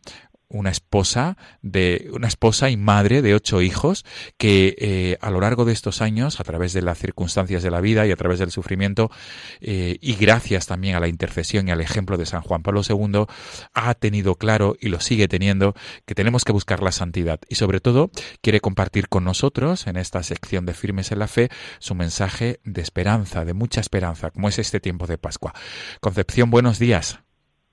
una 0.51 0.69
esposa 0.69 1.37
de 1.61 2.09
una 2.13 2.27
esposa 2.27 2.69
y 2.69 2.77
madre 2.77 3.21
de 3.21 3.33
ocho 3.33 3.61
hijos 3.61 4.05
que 4.37 4.75
eh, 4.77 5.17
a 5.21 5.29
lo 5.29 5.39
largo 5.39 5.65
de 5.65 5.73
estos 5.73 6.01
años 6.01 6.39
a 6.39 6.43
través 6.43 6.73
de 6.73 6.81
las 6.81 6.97
circunstancias 6.97 7.63
de 7.63 7.71
la 7.71 7.81
vida 7.81 8.05
y 8.05 8.11
a 8.11 8.15
través 8.15 8.39
del 8.39 8.51
sufrimiento 8.51 9.09
eh, 9.61 9.97
y 10.01 10.15
gracias 10.15 10.67
también 10.67 10.95
a 10.95 10.99
la 10.99 11.07
intercesión 11.07 11.67
y 11.67 11.71
al 11.71 11.81
ejemplo 11.81 12.17
de 12.17 12.25
San 12.25 12.41
Juan 12.41 12.63
Pablo 12.63 12.81
II 12.87 13.25
ha 13.73 13.93
tenido 13.95 14.35
claro 14.35 14.75
y 14.79 14.89
lo 14.89 14.99
sigue 14.99 15.27
teniendo 15.27 15.73
que 16.05 16.15
tenemos 16.15 16.43
que 16.43 16.51
buscar 16.51 16.83
la 16.83 16.91
santidad. 16.91 17.39
Y 17.47 17.55
sobre 17.55 17.79
todo 17.79 18.11
quiere 18.41 18.59
compartir 18.59 19.07
con 19.07 19.23
nosotros 19.23 19.87
en 19.87 19.97
esta 19.97 20.23
sección 20.23 20.65
de 20.65 20.73
firmes 20.73 21.11
en 21.11 21.19
la 21.19 21.27
fe 21.27 21.49
su 21.79 21.95
mensaje 21.95 22.59
de 22.63 22.81
esperanza 22.81 23.45
de 23.45 23.53
mucha 23.53 23.81
esperanza 23.81 24.31
como 24.31 24.49
es 24.49 24.59
este 24.59 24.79
tiempo 24.79 25.07
de 25.07 25.17
Pascua. 25.17 25.53
Concepción 25.99 26.49
buenos 26.49 26.79
días 26.79 27.19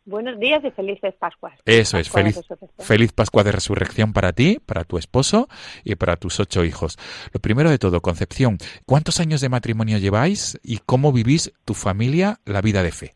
Buenos 0.08 0.40
días 0.40 0.64
y 0.64 0.70
felices 0.70 1.14
Pascuas. 1.16 1.60
Eso 1.66 1.98
es, 1.98 2.08
feliz, 2.08 2.40
feliz 2.78 3.12
Pascua 3.12 3.44
de 3.44 3.52
Resurrección 3.52 4.14
para 4.14 4.32
ti, 4.32 4.56
para 4.58 4.84
tu 4.84 4.96
esposo 4.96 5.48
y 5.84 5.96
para 5.96 6.16
tus 6.16 6.40
ocho 6.40 6.64
hijos. 6.64 6.96
Lo 7.34 7.40
primero 7.40 7.68
de 7.68 7.76
todo, 7.76 8.00
Concepción, 8.00 8.56
¿cuántos 8.86 9.20
años 9.20 9.42
de 9.42 9.50
matrimonio 9.50 9.98
lleváis 9.98 10.58
y 10.64 10.78
cómo 10.78 11.12
vivís 11.12 11.52
tu 11.66 11.74
familia 11.74 12.38
la 12.46 12.62
vida 12.62 12.82
de 12.82 12.90
fe? 12.90 13.10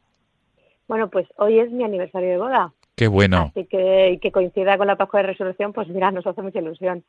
Bueno, 0.86 1.08
pues 1.08 1.26
hoy 1.38 1.60
es 1.60 1.70
mi 1.72 1.82
aniversario 1.82 2.28
de 2.28 2.36
boda. 2.36 2.74
Qué 2.94 3.08
bueno. 3.08 3.52
Así 3.56 3.64
que, 3.64 4.18
que 4.20 4.30
coincida 4.30 4.76
con 4.76 4.86
la 4.86 4.96
Pascua 4.96 5.22
de 5.22 5.28
Resurrección, 5.28 5.72
pues 5.72 5.88
mira, 5.88 6.10
nos 6.10 6.26
hace 6.26 6.42
mucha 6.42 6.58
ilusión. 6.58 7.04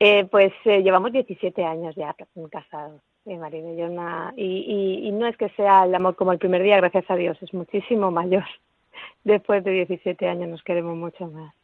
Eh, 0.00 0.24
pues 0.24 0.52
eh, 0.64 0.82
llevamos 0.82 1.12
17 1.12 1.64
años 1.64 1.94
ya 1.94 2.16
casados, 2.50 3.00
mi 3.24 3.38
marido 3.38 3.72
y 3.72 3.76
yo. 3.76 3.86
y, 4.36 5.06
y 5.06 5.12
no 5.12 5.28
es 5.28 5.36
que 5.36 5.48
sea 5.50 5.84
el 5.84 5.94
amor 5.94 6.16
como 6.16 6.32
el 6.32 6.40
primer 6.40 6.64
día, 6.64 6.78
gracias 6.78 7.08
a 7.08 7.14
Dios, 7.14 7.38
es 7.40 7.54
muchísimo 7.54 8.10
mayor 8.10 8.42
después 9.24 9.64
de 9.64 9.72
17 9.72 10.28
años 10.28 10.48
nos 10.48 10.62
queremos 10.62 10.96
mucho 10.96 11.26
más. 11.28 11.54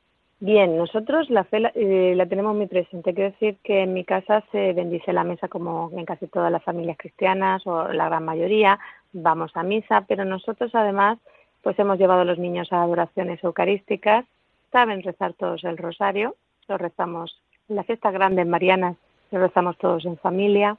Bien, 0.40 0.76
nosotros 0.76 1.28
la 1.30 1.42
fe 1.42 1.60
eh, 1.74 2.14
la, 2.14 2.26
tenemos 2.26 2.54
muy 2.54 2.68
presente. 2.68 3.12
Quiero 3.12 3.32
decir 3.32 3.56
que 3.64 3.82
en 3.82 3.92
mi 3.92 4.04
casa 4.04 4.44
se 4.52 4.72
bendice 4.72 5.12
la 5.12 5.24
mesa 5.24 5.48
como 5.48 5.90
en 5.96 6.04
casi 6.04 6.28
todas 6.28 6.52
las 6.52 6.62
familias 6.62 6.96
cristianas 6.96 7.66
o 7.66 7.92
la 7.92 8.08
gran 8.08 8.24
mayoría. 8.24 8.78
Vamos 9.12 9.50
a 9.54 9.64
misa, 9.64 10.04
pero 10.06 10.24
nosotros 10.24 10.72
además 10.76 11.18
pues 11.62 11.76
hemos 11.80 11.98
llevado 11.98 12.20
a 12.20 12.24
los 12.24 12.38
niños 12.38 12.72
a 12.72 12.82
adoraciones 12.82 13.42
eucarísticas. 13.42 14.26
Saben 14.70 15.02
rezar 15.02 15.32
todos 15.32 15.64
el 15.64 15.76
rosario. 15.76 16.36
Lo 16.68 16.78
rezamos 16.78 17.42
en 17.68 17.74
la 17.74 17.82
fiesta 17.82 18.12
grande 18.12 18.42
en 18.42 18.50
Marianas. 18.50 18.96
Lo 19.32 19.40
rezamos 19.40 19.76
todos 19.78 20.04
en 20.04 20.18
familia. 20.18 20.76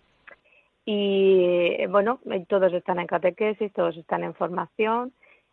Y 0.85 1.85
bueno, 1.87 2.19
todos 2.47 2.71
están 2.71 2.99
en 2.99 3.07
catequesis, 3.07 3.73
todos 3.73 3.97
están 3.97 4.23
en 4.23 4.33
formación 4.33 5.11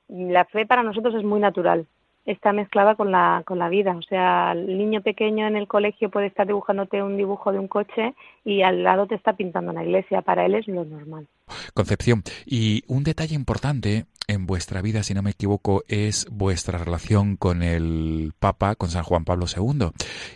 la 0.09 0.45
fe 0.45 0.67
para 0.67 0.83
nosotros 0.83 1.15
es 1.15 1.25
muy 1.25 1.41
natural. 1.41 1.87
está 2.25 2.53
mezclada 2.53 2.97
con 2.97 3.13
la, 3.13 3.43
con 3.47 3.59
la 3.59 3.69
vida. 3.69 3.97
O 3.97 4.03
sea, 4.03 4.53
el 4.53 4.79
niño 4.79 5.01
pequeño 5.01 5.47
en 5.47 5.57
el 5.57 5.69
colegio 5.69 6.11
puede 6.11 6.27
estar 6.27 6.47
dibujándote 6.47 7.03
un 7.03 7.17
dibujo 7.17 7.53
de 7.53 7.61
un 7.61 7.69
coche 7.69 8.15
y 8.45 8.63
al 8.63 8.83
lado 8.83 9.07
te 9.07 9.15
está 9.15 9.35
pintando 9.35 9.71
una 9.71 9.85
iglesia. 9.85 10.23
Para 10.23 10.45
él 10.45 10.57
es 10.57 10.67
lo 10.67 10.85
normal. 10.85 11.29
Concepción, 11.75 12.23
y 12.45 12.83
un 12.89 13.05
detalle 13.05 13.35
importante 13.35 14.07
en 14.29 14.47
vuestra 14.47 14.83
vida, 14.83 15.03
si 15.03 15.14
no 15.14 15.22
me 15.22 15.31
equivoco, 15.31 15.83
es 15.89 16.27
vuestra 16.31 16.79
relación 16.79 17.37
con 17.37 17.62
el 17.62 18.33
Papa, 18.39 18.74
con 18.74 18.89
San 18.89 19.05
Juan 19.05 19.24
Pablo 19.24 19.47
II, 19.47 19.91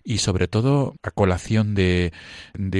y 0.04 0.18
sobre 0.18 0.46
todo 0.46 0.94
a 1.02 1.10
colación 1.10 1.74
de, 1.74 2.12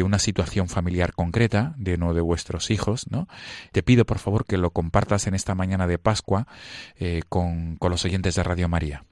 una 0.05 0.19
situación 0.19 0.69
familiar 0.69 1.13
concreta 1.15 1.75
de 1.77 1.95
uno 1.95 2.15
de 2.15 2.21
vuestros 2.21 2.71
hijos, 2.71 3.11
¿no? 3.11 3.27
Te 3.73 3.83
pido, 3.83 4.05
por 4.05 4.19
favor, 4.19 4.45
que 4.45 4.57
lo 4.57 4.71
compartas 4.71 5.27
en 5.27 5.35
esta 5.35 5.55
mañana 5.55 5.87
de 5.87 5.99
Pascua 5.99 6.47
eh, 6.99 7.23
con, 7.29 7.77
con 7.77 7.91
los 7.91 8.05
oyentes 8.05 8.37
de 8.37 8.43
Radio 8.43 8.69
María. 8.69 9.03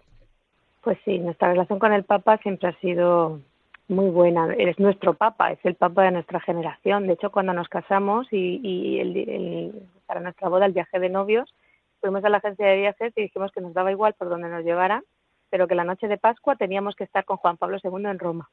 Pues 0.83 0.99
sí, 1.05 1.19
nuestra 1.19 1.49
relación 1.49 1.79
con 1.79 1.93
el 1.93 2.05
Papa 2.05 2.39
siempre 2.39 2.69
ha 2.69 2.81
sido 2.81 3.41
muy 3.89 4.11
buena. 4.11 4.55
Es 4.55 4.79
nuestro 4.79 5.15
Papa, 5.15 5.53
es 5.53 5.59
el 5.65 5.75
Papa 5.75 6.05
de 6.05 6.13
nuestra 6.13 6.41
generación. 6.41 7.07
De 7.07 7.15
hecho, 7.15 7.31
cuando 7.31 7.53
nos 7.53 7.69
casamos 7.69 8.27
y, 8.31 8.61
y 8.63 9.01
el, 9.01 9.73
para 10.07 10.21
nuestra 10.21 10.49
boda, 10.49 10.67
el 10.67 10.73
viaje 10.73 10.99
de 10.99 11.09
novios, 11.09 11.53
fuimos 12.01 12.25
a 12.25 12.29
la 12.29 12.39
agencia 12.39 12.67
de 12.67 12.77
viajes 12.77 13.13
y 13.17 13.23
dijimos 13.23 13.53
que 13.53 13.61
nos 13.61 13.75
daba 13.75 13.91
igual 13.91 14.15
por 14.15 14.29
donde 14.29 14.49
nos 14.49 14.65
llevara, 14.65 15.03
pero 15.51 15.67
que 15.67 15.75
la 15.75 15.85
noche 15.85 16.09
de 16.09 16.19
Pascua 16.19 16.57
teníamos 16.57 16.95
que 16.95 17.05
estar 17.05 17.25
con 17.25 17.37
Juan 17.39 17.57
Pablo 17.57 17.79
II 17.83 18.07
en 18.07 18.19
Roma. 18.19 18.51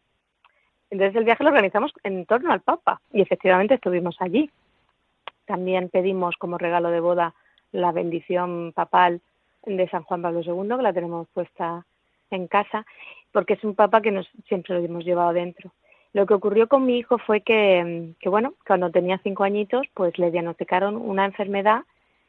Entonces 0.89 1.15
el 1.15 1.25
viaje 1.25 1.43
lo 1.43 1.49
organizamos 1.49 1.91
en 2.03 2.25
torno 2.25 2.51
al 2.51 2.61
Papa 2.61 3.01
y 3.11 3.21
efectivamente 3.21 3.75
estuvimos 3.75 4.15
allí. 4.19 4.49
También 5.45 5.89
pedimos 5.89 6.35
como 6.37 6.57
regalo 6.57 6.89
de 6.89 6.99
boda 6.99 7.33
la 7.71 7.91
bendición 7.91 8.71
papal 8.73 9.21
de 9.65 9.89
San 9.89 10.03
Juan 10.03 10.21
Pablo 10.21 10.41
II, 10.41 10.77
que 10.77 10.83
la 10.83 10.93
tenemos 10.93 11.27
puesta 11.33 11.85
en 12.31 12.47
casa, 12.47 12.85
porque 13.31 13.53
es 13.53 13.63
un 13.63 13.75
papa 13.75 14.01
que 14.01 14.11
nos, 14.11 14.29
siempre 14.47 14.75
lo 14.75 14.83
hemos 14.83 15.03
llevado 15.03 15.33
dentro. 15.33 15.71
Lo 16.13 16.25
que 16.25 16.33
ocurrió 16.33 16.67
con 16.67 16.85
mi 16.85 16.97
hijo 16.97 17.17
fue 17.17 17.41
que, 17.41 18.13
que, 18.19 18.29
bueno, 18.29 18.53
cuando 18.65 18.89
tenía 18.89 19.19
cinco 19.23 19.43
añitos, 19.43 19.85
pues 19.93 20.17
le 20.17 20.31
diagnosticaron 20.31 20.95
una 20.95 21.25
enfermedad 21.25 21.81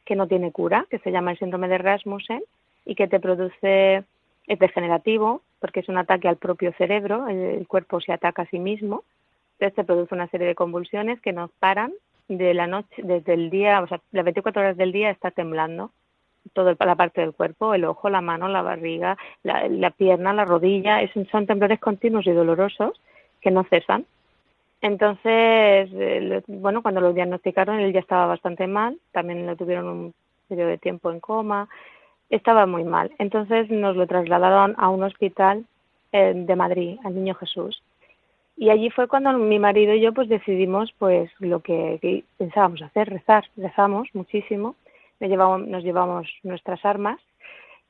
que 0.07 0.15
no 0.15 0.27
tiene 0.27 0.51
cura, 0.51 0.87
que 0.89 0.99
se 0.99 1.11
llama 1.11 1.31
el 1.31 1.39
síndrome 1.39 1.67
de 1.67 1.77
Rasmussen 1.77 2.41
y 2.85 2.95
que 2.95 3.07
te 3.07 3.19
produce, 3.19 4.03
es 4.47 4.59
degenerativo, 4.59 5.41
porque 5.59 5.81
es 5.81 5.89
un 5.89 5.97
ataque 5.97 6.29
al 6.29 6.37
propio 6.37 6.73
cerebro, 6.77 7.27
el, 7.27 7.67
cuerpo 7.67 7.99
se 7.99 8.13
ataca 8.13 8.43
a 8.43 8.49
sí 8.49 8.57
mismo, 8.57 9.03
entonces 9.53 9.75
te 9.75 9.83
produce 9.83 10.15
una 10.15 10.29
serie 10.29 10.47
de 10.47 10.55
convulsiones 10.55 11.19
que 11.19 11.33
nos 11.33 11.51
paran 11.59 11.91
de 12.29 12.53
la 12.53 12.67
noche, 12.67 13.01
desde 13.03 13.33
el 13.33 13.49
día, 13.49 13.81
o 13.81 13.87
sea, 13.87 13.99
las 14.11 14.23
24 14.23 14.61
horas 14.61 14.77
del 14.77 14.93
día 14.93 15.09
está 15.09 15.31
temblando 15.31 15.91
toda 16.53 16.75
la 16.79 16.95
parte 16.95 17.19
del 17.19 17.33
cuerpo, 17.33 17.73
el 17.73 17.83
ojo, 17.83 18.09
la 18.09 18.21
mano, 18.21 18.47
la 18.47 18.61
barriga, 18.61 19.17
la, 19.43 19.91
pierna, 19.91 20.31
la 20.31 20.45
rodilla, 20.45 21.01
es, 21.01 21.11
son 21.29 21.45
temblores 21.45 21.79
continuos 21.79 22.25
y 22.25 22.31
dolorosos 22.31 23.01
que 23.41 23.51
no 23.51 23.65
cesan 23.65 24.05
entonces, 24.81 25.89
bueno, 26.47 26.81
cuando 26.81 27.01
lo 27.01 27.13
diagnosticaron 27.13 27.79
él 27.79 27.93
ya 27.93 27.99
estaba 27.99 28.27
bastante 28.27 28.67
mal, 28.67 28.99
también 29.11 29.45
lo 29.45 29.55
tuvieron 29.55 29.87
un 29.87 30.13
periodo 30.47 30.69
de 30.69 30.77
tiempo 30.77 31.11
en 31.11 31.19
coma, 31.19 31.67
estaba 32.29 32.65
muy 32.65 32.83
mal. 32.83 33.11
Entonces 33.17 33.69
nos 33.69 33.95
lo 33.95 34.07
trasladaron 34.07 34.75
a 34.77 34.89
un 34.89 35.03
hospital 35.03 35.65
eh, 36.11 36.33
de 36.35 36.55
Madrid, 36.55 36.99
al 37.03 37.15
Niño 37.15 37.35
Jesús. 37.35 37.81
Y 38.55 38.69
allí 38.69 38.89
fue 38.89 39.07
cuando 39.07 39.33
mi 39.33 39.59
marido 39.59 39.93
y 39.93 40.01
yo 40.01 40.13
pues 40.13 40.29
decidimos 40.29 40.91
pues 40.97 41.29
lo 41.39 41.59
que, 41.61 42.23
pensábamos 42.37 42.81
hacer, 42.81 43.09
rezar, 43.09 43.45
rezamos 43.55 44.09
muchísimo, 44.13 44.75
nos 45.19 45.29
llevamos, 45.29 45.67
nos 45.67 45.83
llevamos 45.83 46.27
nuestras 46.43 46.83
armas, 46.83 47.19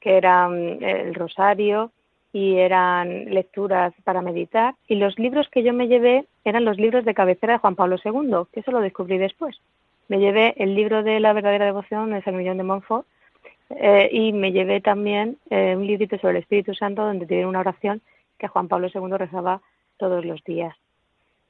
que 0.01 0.17
eran 0.17 0.83
el 0.83 1.15
rosario, 1.15 1.91
y 2.37 2.59
eran 2.59 3.33
lecturas 3.33 3.93
para 4.03 4.21
meditar. 4.21 4.75
Y 4.87 4.95
los 4.97 5.17
libros 5.17 5.49
que 5.49 5.63
yo 5.63 5.73
me 5.73 5.87
llevé 5.87 6.25
eran 6.45 6.65
los 6.65 6.77
libros 6.77 7.03
de 7.03 7.15
cabecera 7.15 7.53
de 7.53 7.59
Juan 7.59 7.75
Pablo 7.75 7.95
II, 8.03 8.45
que 8.53 8.59
eso 8.59 8.71
lo 8.71 8.79
descubrí 8.79 9.17
después. 9.17 9.59
Me 10.07 10.19
llevé 10.19 10.53
el 10.57 10.75
libro 10.75 11.01
de 11.01 11.19
la 11.19 11.33
verdadera 11.33 11.65
devoción 11.65 12.11
de 12.11 12.21
San 12.21 12.37
Millón 12.37 12.57
de 12.57 12.63
Montfort 12.63 13.07
eh, 13.71 14.09
y 14.11 14.33
me 14.33 14.51
llevé 14.51 14.81
también 14.81 15.37
eh, 15.49 15.73
un 15.75 15.87
librito 15.87 16.15
sobre 16.19 16.37
el 16.37 16.43
Espíritu 16.43 16.75
Santo 16.75 17.03
donde 17.03 17.25
tiene 17.25 17.47
una 17.47 17.61
oración 17.61 18.01
que 18.37 18.47
Juan 18.47 18.67
Pablo 18.67 18.87
II 18.93 19.17
rezaba 19.17 19.61
todos 19.97 20.23
los 20.23 20.43
días. 20.43 20.75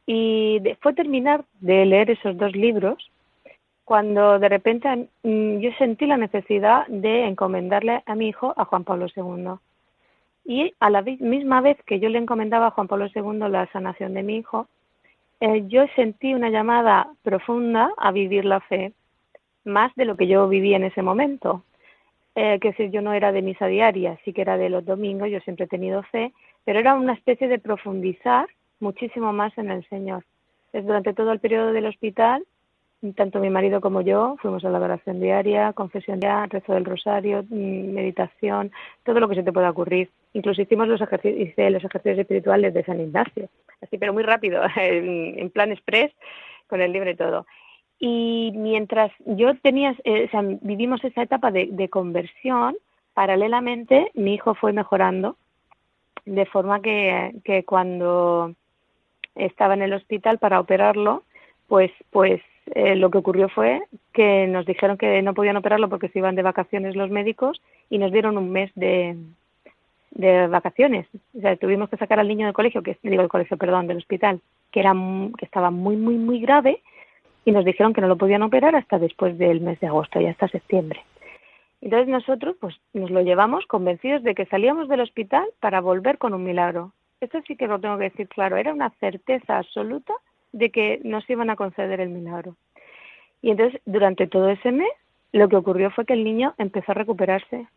Y 0.06 0.62
fue 0.80 0.94
terminar 0.94 1.44
de 1.60 1.86
leer 1.86 2.12
esos 2.12 2.38
dos 2.38 2.56
libros 2.56 3.12
cuando 3.84 4.40
de 4.40 4.48
repente 4.48 5.10
mm, 5.24 5.58
yo 5.60 5.70
sentí 5.78 6.06
la 6.06 6.16
necesidad 6.16 6.88
de 6.88 7.26
encomendarle 7.26 8.04
a 8.06 8.16
mi 8.16 8.30
hijo 8.30 8.54
a 8.56 8.64
Juan 8.64 8.86
Pablo 8.86 9.08
II. 9.14 9.60
Y 10.50 10.74
a 10.80 10.90
la 10.90 11.02
misma 11.02 11.60
vez 11.60 11.78
que 11.86 12.00
yo 12.00 12.08
le 12.08 12.20
encomendaba 12.20 12.68
a 12.68 12.72
Juan 12.72 12.88
Pablo 12.88 13.08
II 13.14 13.50
la 13.50 13.70
sanación 13.74 14.14
de 14.14 14.24
mi 14.24 14.38
hijo, 14.38 14.70
eh, 15.42 15.66
yo 15.68 15.86
sentí 15.94 16.34
una 16.34 16.50
llamada 16.50 17.12
profunda 17.22 17.92
a 17.98 18.14
vivir 18.14 18.46
la 18.46 18.62
fe, 18.62 18.94
más 19.66 19.94
de 19.96 20.06
lo 20.06 20.16
que 20.16 20.26
yo 20.26 20.48
vivía 20.48 20.78
en 20.78 20.86
ese 20.86 21.02
momento. 21.02 21.66
Eh, 22.34 22.60
que 22.62 22.72
si 22.74 22.90
yo 22.92 23.02
no 23.02 23.12
era 23.12 23.34
de 23.34 23.42
misa 23.42 23.68
diaria, 23.68 24.18
sí 24.24 24.32
que 24.32 24.40
era 24.40 24.58
de 24.58 24.70
los 24.70 24.86
domingos, 24.86 25.30
yo 25.30 25.42
siempre 25.42 25.66
he 25.66 25.68
tenido 25.68 26.02
fe, 26.04 26.32
pero 26.64 26.80
era 26.80 26.94
una 26.94 27.12
especie 27.12 27.50
de 27.50 27.60
profundizar 27.60 28.48
muchísimo 28.80 29.34
más 29.34 29.58
en 29.58 29.70
el 29.70 29.86
Señor. 29.90 30.24
Es 30.72 30.86
durante 30.86 31.14
todo 31.14 31.34
el 31.34 31.42
periodo 31.42 31.74
del 31.74 31.88
hospital 31.88 32.46
tanto 33.16 33.40
mi 33.40 33.50
marido 33.50 33.80
como 33.80 34.02
yo 34.02 34.38
fuimos 34.42 34.66
a 34.66 34.70
la 34.70 34.80
oración 34.80 35.20
diaria, 35.20 35.74
confesión 35.74 36.20
diaria, 36.20 36.48
rezo 36.48 36.74
del 36.74 36.86
rosario, 36.86 37.44
mm, 37.44 37.94
meditación, 37.94 38.72
todo 39.04 39.20
lo 39.20 39.30
que 39.30 39.36
se 39.36 39.44
te 39.44 39.54
pueda 39.54 39.70
ocurrir. 39.70 40.10
Incluso 40.34 40.62
hicimos 40.62 40.88
los 40.88 41.02
ejercicios, 41.02 41.72
los 41.72 41.84
ejercicios 41.84 42.20
espirituales 42.20 42.74
de 42.74 42.84
San 42.84 43.00
Ignacio, 43.00 43.50
así 43.82 43.98
pero 43.98 44.14
muy 44.14 44.24
rápido, 44.24 44.62
en, 44.76 45.50
plan 45.52 45.72
express, 45.72 46.12
con 46.68 46.82
el 46.82 46.92
libro 46.92 47.10
y 47.10 47.16
todo. 47.16 47.46
Y 48.00 48.52
mientras 48.56 49.12
yo 49.26 49.56
tenía, 49.60 49.96
eh, 50.04 50.26
o 50.26 50.30
sea, 50.30 50.42
vivimos 50.62 51.04
esa 51.04 51.24
etapa 51.24 51.52
de, 51.52 51.68
de 51.72 51.90
conversión, 51.90 52.76
paralelamente 53.14 54.12
mi 54.16 54.36
hijo 54.36 54.56
fue 54.56 54.74
mejorando, 54.74 55.38
de 56.26 56.46
forma 56.46 56.82
que, 56.82 57.34
que 57.44 57.64
cuando 57.64 58.54
estaba 59.36 59.76
en 59.76 59.84
el 59.84 59.94
hospital 59.94 60.40
para 60.40 60.60
operarlo, 60.60 61.24
pues, 61.68 61.92
pues 62.12 62.42
eh, 62.76 62.96
lo 62.96 63.10
que 63.10 63.18
ocurrió 63.18 63.50
fue 63.50 63.82
que 64.14 64.48
nos 64.48 64.66
dijeron 64.66 64.98
que 64.98 65.22
no 65.22 65.34
podían 65.34 65.58
operarlo 65.58 65.90
porque 65.90 66.10
se 66.10 66.20
iban 66.20 66.36
de 66.36 66.42
vacaciones 66.42 66.96
los 66.96 67.10
médicos 67.10 67.62
y 67.90 67.98
nos 67.98 68.12
dieron 68.12 68.38
un 68.38 68.52
mes 68.52 68.72
de, 68.76 69.16
de 70.12 70.48
vacaciones. 70.48 71.08
O 71.38 71.42
sea, 71.42 71.56
tuvimos 71.56 71.90
que 71.90 71.98
sacar 71.98 72.20
al 72.20 72.28
niño 72.28 72.46
del 72.46 72.54
colegio, 72.54 72.84
que 72.84 72.98
digo 73.04 73.22
del 73.22 73.30
colegio, 73.30 73.58
perdón, 73.58 73.88
del 73.88 73.98
hospital, 73.98 74.42
que 74.72 74.82
era 74.82 74.94
que 75.38 75.46
estaba 75.46 75.72
muy 75.72 75.96
muy 75.96 76.18
muy 76.18 76.40
grave 76.42 76.82
y 77.46 77.52
nos 77.52 77.64
dijeron 77.64 77.94
que 77.94 78.02
no 78.02 78.08
lo 78.08 78.18
podían 78.18 78.44
operar 78.44 78.76
hasta 78.76 79.00
después 79.00 79.38
del 79.38 79.62
mes 79.62 79.80
de 79.80 79.88
agosto 79.88 80.20
y 80.20 80.26
hasta 80.26 80.48
septiembre. 80.50 81.02
Entonces 81.82 82.08
nosotros 82.08 82.56
pues 82.60 82.76
nos 82.94 83.12
lo 83.12 83.22
llevamos 83.22 83.66
convencidos 83.68 84.24
de 84.24 84.36
que 84.36 84.46
salíamos 84.48 84.90
del 84.90 85.02
hospital 85.02 85.46
para 85.60 85.80
volver 85.80 86.18
con 86.18 86.34
un 86.34 86.44
milagro. 86.44 86.92
Esto 87.22 87.40
sí 87.48 87.56
que 87.56 87.68
lo 87.68 87.80
tengo 87.80 87.98
que 87.98 88.06
decir 88.06 88.28
claro, 88.28 88.58
era 88.58 88.74
una 88.74 88.90
certeza 89.00 89.60
absoluta 89.60 90.14
de 90.58 90.72
que 90.72 91.00
nos 91.04 91.30
iban 91.30 91.50
a 91.50 91.56
conceder 91.56 92.00
el 92.00 92.10
milagro. 92.10 92.56
Y 93.42 93.52
entonces, 93.52 93.80
durante 93.86 94.28
todo 94.28 94.50
ese 94.50 94.72
mes, 94.72 94.90
lo 95.32 95.48
que 95.50 95.56
ocurrió 95.56 95.92
fue 95.92 96.06
que 96.06 96.14
el 96.14 96.24
niño 96.24 96.56
empezó 96.58 96.92
a 96.92 96.96
recuperarse 96.96 97.68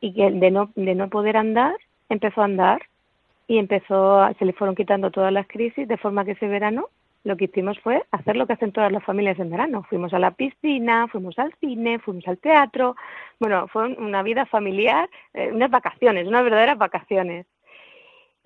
y 0.00 0.14
que 0.14 0.30
de 0.30 0.50
no, 0.50 0.70
de 0.74 0.94
no 0.94 1.08
poder 1.10 1.36
andar, 1.36 1.76
empezó 2.08 2.40
a 2.40 2.46
andar 2.46 2.82
y 3.46 3.58
empezó, 3.58 4.28
se 4.38 4.44
le 4.44 4.52
fueron 4.52 4.74
quitando 4.74 5.10
todas 5.10 5.32
las 5.32 5.46
crisis, 5.46 5.86
de 5.86 5.96
forma 5.98 6.24
que 6.24 6.32
ese 6.32 6.48
verano 6.48 6.88
lo 7.24 7.36
que 7.36 7.46
hicimos 7.46 7.78
fue 7.80 8.04
hacer 8.12 8.36
lo 8.36 8.46
que 8.46 8.52
hacen 8.52 8.72
todas 8.72 8.92
las 8.92 9.02
familias 9.04 9.38
en 9.40 9.50
verano. 9.50 9.82
Fuimos 9.88 10.14
a 10.14 10.18
la 10.18 10.30
piscina, 10.30 11.08
fuimos 11.08 11.36
al 11.38 11.52
cine, 11.60 11.98
fuimos 11.98 12.26
al 12.28 12.38
teatro. 12.38 12.94
Bueno, 13.40 13.66
fue 13.68 13.88
una 13.94 14.22
vida 14.22 14.46
familiar, 14.46 15.10
eh, 15.34 15.50
unas 15.52 15.70
vacaciones, 15.70 16.28
unas 16.28 16.44
verdaderas 16.44 16.78
vacaciones. 16.78 17.46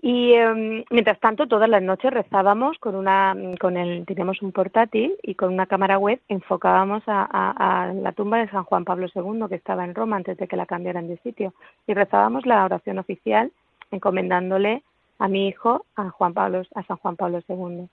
Y 0.03 0.33
em, 0.33 0.83
mientras 0.91 1.21
tanto, 1.21 1.47
todas 1.47 1.69
las 1.69 1.83
noches 1.83 2.11
rezábamos 2.11 2.79
con 2.79 2.95
una, 2.95 3.37
con 3.61 3.77
el, 3.77 4.07
teníamos 4.07 4.41
un 4.41 4.51
portátil 4.51 5.15
y 5.23 5.35
con 5.35 5.53
una 5.53 5.67
cámara 5.67 5.99
web 5.99 6.21
enfocábamos 6.29 7.03
a, 7.07 7.93
la 7.95 8.13
tumba 8.13 8.39
de 8.39 8.49
San 8.49 8.65
Juan 8.65 8.87
Pablo 8.87 9.09
II, 9.15 9.47
que 9.49 9.57
estaba 9.57 9.85
en 9.85 9.95
Roma 9.95 10.17
antes 10.17 10.39
de 10.39 10.49
que 10.49 10.57
la 10.57 10.65
cambiaran 10.65 11.07
de 11.07 11.19
sitio. 11.19 11.53
Y 11.87 11.93
rezábamos 11.93 12.47
la 12.47 12.65
oración 12.65 12.99
oficial 12.99 13.53
encomendándole 13.91 14.83
a 15.19 15.29
mi 15.29 15.49
hijo, 15.49 15.85
a 15.97 16.09
Juan 16.09 16.33
Pablo, 16.33 16.63
a 16.75 16.83
San 16.85 16.97
Juan 16.97 17.17
Pablo 17.17 17.41
II. 17.47 17.87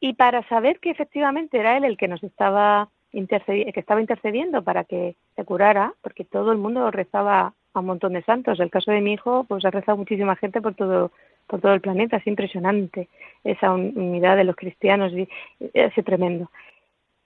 Y 0.00 0.14
para 0.14 0.48
saber 0.48 0.80
que 0.80 0.90
efectivamente 0.90 1.58
era 1.58 1.76
él 1.76 1.84
el 1.84 1.98
que 1.98 2.08
nos 2.08 2.22
estaba 2.22 2.88
que 3.12 3.72
estaba 3.76 4.00
intercediendo 4.00 4.62
para 4.62 4.82
que 4.82 5.14
se 5.36 5.44
curara, 5.44 5.94
porque 6.02 6.24
todo 6.24 6.50
el 6.50 6.58
mundo 6.58 6.90
rezaba 6.90 7.52
a 7.72 7.80
un 7.80 7.86
montón 7.86 8.14
de 8.14 8.22
santos. 8.22 8.58
El 8.58 8.70
caso 8.70 8.90
de 8.90 9.00
mi 9.00 9.12
hijo, 9.12 9.44
pues 9.44 9.64
ha 9.64 9.70
rezado 9.70 9.98
muchísima 9.98 10.34
gente 10.34 10.60
por 10.60 10.74
todo 10.74 11.12
por 11.46 11.60
todo 11.60 11.74
el 11.74 11.80
planeta. 11.80 12.16
Es 12.16 12.26
impresionante 12.26 13.08
esa 13.42 13.72
unidad 13.72 14.36
de 14.36 14.44
los 14.44 14.56
cristianos, 14.56 15.12
es 15.60 16.04
tremendo. 16.04 16.50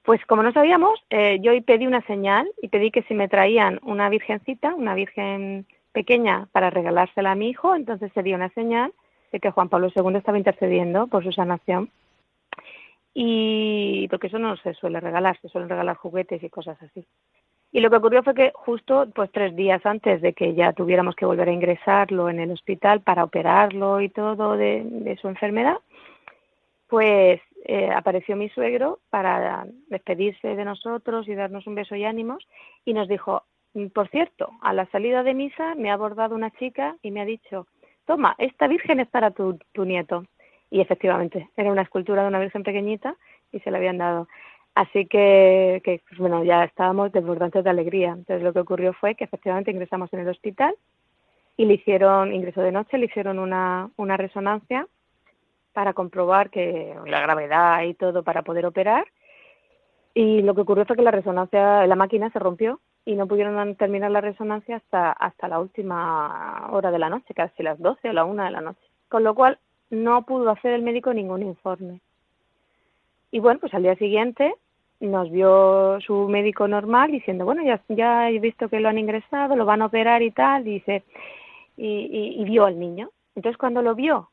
Pues 0.03 0.25
como 0.25 0.43
no 0.43 0.53
sabíamos, 0.53 1.05
eh, 1.11 1.39
yo 1.43 1.53
pedí 1.65 1.87
una 1.87 2.01
señal 2.07 2.49
y 2.63 2.69
pedí 2.69 2.91
que 2.91 3.03
si 3.03 3.15
me 3.15 3.29
traían 3.29 3.79
una 3.83 4.09
virgencita, 4.09 4.75
una 4.75 4.95
virgen 4.95 5.67
pequeña 5.93 6.49
para 6.53 6.71
regalársela 6.71 7.33
a 7.33 7.35
mi 7.35 7.51
hijo, 7.51 7.75
entonces 7.75 8.11
sería 8.15 8.37
una 8.37 8.49
señal 8.51 8.93
de 9.33 9.41
que 9.41 9.51
Juan 9.51 9.69
Pablo 9.69 9.89
II 9.95 10.17
estaba 10.17 10.39
intercediendo 10.39 11.09
por 11.09 11.25
su 11.25 11.33
sanación. 11.33 11.91
Y 13.13 14.07
porque 14.09 14.29
eso 14.29 14.39
no 14.39 14.57
se 14.57 14.75
suele 14.75 15.01
regalar, 15.01 15.39
se 15.41 15.49
suelen 15.49 15.69
regalar 15.69 15.97
juguetes 15.97 16.43
y 16.43 16.49
cosas 16.49 16.81
así. 16.83 17.05
Y 17.71 17.81
lo 17.81 17.91
que 17.91 17.97
ocurrió 17.97 18.23
fue 18.23 18.35
que 18.35 18.53
justo 18.55 19.07
pues 19.15 19.31
tres 19.31 19.55
días 19.55 19.85
antes 19.85 20.23
de 20.23 20.33
que 20.33 20.55
ya 20.55 20.73
tuviéramos 20.73 21.15
que 21.15 21.27
volver 21.27 21.49
a 21.49 21.53
ingresarlo 21.53 22.31
en 22.31 22.41
el 22.41 22.51
hospital 22.51 23.03
para 23.03 23.25
operarlo 23.25 24.01
y 24.01 24.09
todo 24.09 24.57
de, 24.57 25.19
su 25.21 25.29
enfermedad, 25.29 25.77
pues 26.89 27.41
eh, 27.67 27.91
apareció 27.95 28.37
mi 28.37 28.49
suegro 28.49 29.01
para 29.11 29.67
despedirse 29.89 30.57
de 30.57 30.65
nosotros 30.65 31.29
y 31.29 31.35
darnos 31.35 31.67
un 31.67 31.75
beso 31.75 31.95
y 31.95 32.05
ánimos 32.05 32.47
y 32.87 32.95
nos 32.95 33.07
dijo, 33.07 33.43
por 33.93 34.09
cierto, 34.09 34.51
a 34.63 34.73
la 34.73 34.87
salida 34.87 35.23
de 35.23 35.35
misa 35.35 35.75
me 35.75 35.91
ha 35.91 35.95
abordado 35.95 36.35
una 36.35 36.51
chica 36.53 36.97
y 37.03 37.11
me 37.11 37.21
ha 37.21 37.27
dicho, 37.27 37.67
toma, 38.07 38.35
esta 38.39 38.67
virgen 38.67 39.01
es 39.01 39.09
para 39.09 39.31
tu, 39.31 39.59
tu 39.73 39.85
nieto. 39.85 40.25
Y 40.71 40.81
efectivamente, 40.81 41.49
era 41.57 41.71
una 41.71 41.83
escultura 41.83 42.23
de 42.23 42.29
una 42.29 42.41
virgen 42.41 42.63
pequeñita 42.63 43.17
y 43.53 43.61
se 43.61 43.71
la 43.71 43.79
habían 43.79 43.99
dado. 43.99 44.29
Así 44.79 45.07
que, 45.07 45.83
pues, 45.85 46.19
bueno, 46.21 46.45
ya 46.45 46.63
estábamos 46.63 47.11
desbordantes 47.11 47.65
de 47.65 47.71
alegría. 47.71 48.11
Entonces 48.11 48.45
lo 48.45 48.53
que 48.53 48.61
ocurrió 48.61 48.93
fue 48.93 49.17
que 49.17 49.25
efectivamente 49.25 49.73
ingresamos 49.73 50.09
en 50.13 50.21
el 50.21 50.29
hospital 50.29 50.73
y 51.57 51.65
le 51.65 51.75
hicieron, 51.75 52.33
ingreso 52.33 52.61
de 52.61 52.71
noche, 52.71 52.97
le 52.97 53.07
hicieron 53.07 53.41
una, 53.41 53.91
una 53.97 54.17
resonancia 54.17 54.87
para 55.73 55.95
comprobar 55.95 56.51
que 56.51 56.95
la 57.07 57.21
gravedad 57.21 57.83
y 57.83 57.95
todo 57.95 58.23
para 58.23 58.43
poder 58.43 58.67
operar. 58.67 59.05
Y 60.15 60.43
lo 60.43 60.55
que 60.55 60.61
ocurrió 60.61 60.87
fue 60.87 60.95
que 60.95 61.03
la 61.03 61.11
resonancia, 61.11 61.85
la 61.85 61.97
máquina 61.97 62.31
se 62.31 62.39
rompió 62.39 62.79
y 63.05 63.17
no 63.17 63.27
pudieron 63.27 63.75
terminar 63.75 64.13
la 64.13 64.21
resonancia 64.21 64.77
hasta, 64.77 65.11
hasta 65.11 65.49
la 65.49 65.59
última 65.59 66.69
hora 66.71 66.93
de 66.93 67.01
la 67.01 67.09
noche, 67.11 67.35
casi 67.35 67.65
las 67.65 67.81
12 67.81 68.11
o 68.11 68.13
la 68.13 68.25
1 68.25 68.45
de 68.45 68.51
la 68.53 68.61
noche. 68.61 68.87
Con 69.09 69.25
lo 69.25 69.35
cual 69.35 69.59
no 69.91 70.23
pudo 70.23 70.51
hacer 70.51 70.75
el 70.75 70.83
médico 70.83 71.13
ningún 71.13 71.43
informe. 71.43 71.99
Y 73.33 73.41
bueno, 73.41 73.59
pues 73.59 73.75
al 73.75 73.83
día 73.83 73.97
siguiente 73.97 74.55
nos 75.01 75.31
vio 75.31 76.01
su 76.01 76.29
médico 76.29 76.67
normal 76.67 77.13
diciendo, 77.13 77.45
bueno, 77.45 77.63
ya, 77.65 77.81
ya 77.89 78.31
he 78.31 78.39
visto 78.39 78.69
que 78.69 78.81
lo 78.81 78.89
han 78.89 78.99
ingresado, 78.99 79.57
lo 79.57 79.65
van 79.65 79.83
a 79.83 79.87
operar 79.87 80.23
y 80.23 80.31
tal, 80.31 80.65
dice, 80.65 81.05
y, 81.77 82.37
y, 82.39 82.45
vio 82.45 82.65
al 82.65 82.79
niño. 82.79 83.11
Entonces 83.37 83.57
cuando 83.57 83.83
lo 83.83 83.95
vio 83.95 84.31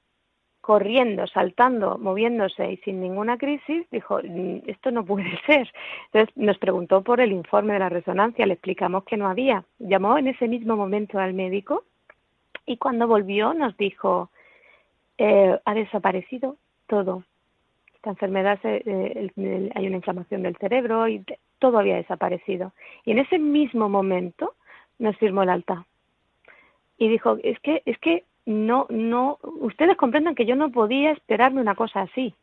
corriendo, 0.61 1.28
saltando, 1.28 1.99
moviéndose 1.99 2.72
y 2.72 2.78
sin 2.78 2.99
ninguna 2.99 3.38
crisis, 3.38 3.86
dijo, 3.91 4.20
mm, 4.24 4.61
esto 4.66 4.89
no 4.89 5.05
puede 5.05 5.39
ser. 5.45 5.72
Entonces 6.07 6.36
nos 6.36 6.57
preguntó 6.57 7.03
por 7.03 7.22
el 7.22 7.32
informe 7.32 7.74
de 7.74 7.80
la 7.80 7.89
resonancia, 7.89 8.47
le 8.47 8.53
explicamos 8.53 9.03
que 9.03 9.18
no 9.18 9.28
había. 9.28 9.63
Llamó 9.78 10.18
en 10.18 10.28
ese 10.28 10.47
mismo 10.47 10.76
momento 10.76 11.20
al 11.20 11.36
médico 11.36 11.84
y 12.66 12.78
cuando 12.78 13.07
volvió 13.07 13.53
nos 13.53 13.78
dijo, 13.78 14.32
eh, 15.20 15.59
ha 15.63 15.74
desaparecido 15.76 16.57
todo 16.88 17.24
esta 18.06 18.12
enfermedad 18.12 18.60
eh, 18.64 19.72
hay 19.74 19.88
una 19.88 19.95
inflamación 19.95 20.43
del 20.43 20.56
cerebro 20.58 21.08
y 21.08 21.24
todo 21.58 21.80
había 21.80 21.95
desaparecido. 21.95 22.72
Y 23.03 23.12
en 23.12 23.20
ese 23.20 23.39
mismo 23.39 23.89
momento 23.89 24.53
nos 24.99 25.18
firmó 25.18 25.41
el 25.41 25.49
alta. 25.49 25.86
Y 26.99 27.08
dijo, 27.10 27.38
es 27.43 27.60
que, 27.62 27.82
es 27.86 27.97
que 27.97 28.24
no, 28.45 28.86
no, 28.89 29.39
ustedes 29.41 29.97
comprendan 29.97 30.36
que 30.36 30.45
yo 30.45 30.56
no 30.56 30.70
podía 30.72 31.12
esperarme 31.12 31.62
una 31.62 31.74
cosa 31.74 32.01
así. 32.01 32.36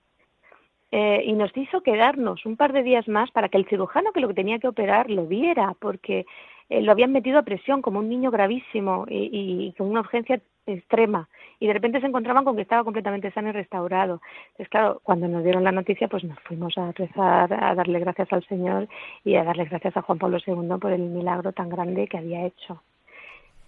Eh, 0.90 1.22
y 1.26 1.32
nos 1.32 1.56
hizo 1.56 1.80
quedarnos 1.82 2.44
un 2.44 2.56
par 2.56 2.72
de 2.72 2.82
días 2.82 3.06
más 3.06 3.30
para 3.30 3.48
que 3.48 3.56
el 3.56 3.66
cirujano 3.66 4.12
que 4.12 4.20
lo 4.20 4.34
tenía 4.34 4.58
que 4.58 4.68
operar 4.68 5.10
lo 5.10 5.26
viera, 5.26 5.74
porque 5.78 6.26
eh, 6.72 6.80
lo 6.80 6.92
habían 6.92 7.12
metido 7.12 7.38
a 7.38 7.42
presión 7.42 7.82
como 7.82 7.98
un 7.98 8.08
niño 8.08 8.30
gravísimo 8.30 9.04
y, 9.08 9.74
con 9.76 9.88
una 9.88 10.00
urgencia 10.00 10.40
extrema 10.64 11.28
y 11.60 11.66
de 11.66 11.72
repente 11.74 12.00
se 12.00 12.06
encontraban 12.06 12.44
con 12.44 12.56
que 12.56 12.62
estaba 12.62 12.82
completamente 12.82 13.30
sano 13.32 13.50
y 13.50 13.52
restaurado. 13.52 14.22
Entonces, 14.52 14.68
claro, 14.70 15.00
cuando 15.02 15.28
nos 15.28 15.44
dieron 15.44 15.64
la 15.64 15.72
noticia, 15.72 16.08
pues 16.08 16.24
nos 16.24 16.38
fuimos 16.40 16.78
a 16.78 16.92
rezar, 16.92 17.52
a 17.52 17.74
darle 17.74 18.00
gracias 18.00 18.32
al 18.32 18.46
Señor 18.46 18.88
y 19.22 19.34
a 19.34 19.44
darle 19.44 19.66
gracias 19.66 19.96
a 19.96 20.02
Juan 20.02 20.18
Pablo 20.18 20.38
II 20.46 20.78
por 20.80 20.92
el 20.92 21.02
milagro 21.02 21.52
tan 21.52 21.68
grande 21.68 22.08
que 22.08 22.16
había 22.18 22.46
hecho. 22.46 22.82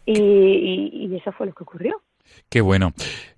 Y, 0.07 0.91
y 0.93 1.17
eso 1.17 1.31
fue 1.33 1.47
lo 1.47 1.53
que 1.53 1.63
ocurrió. 1.63 2.01
Qué 2.49 2.63
bueno, 2.63 2.93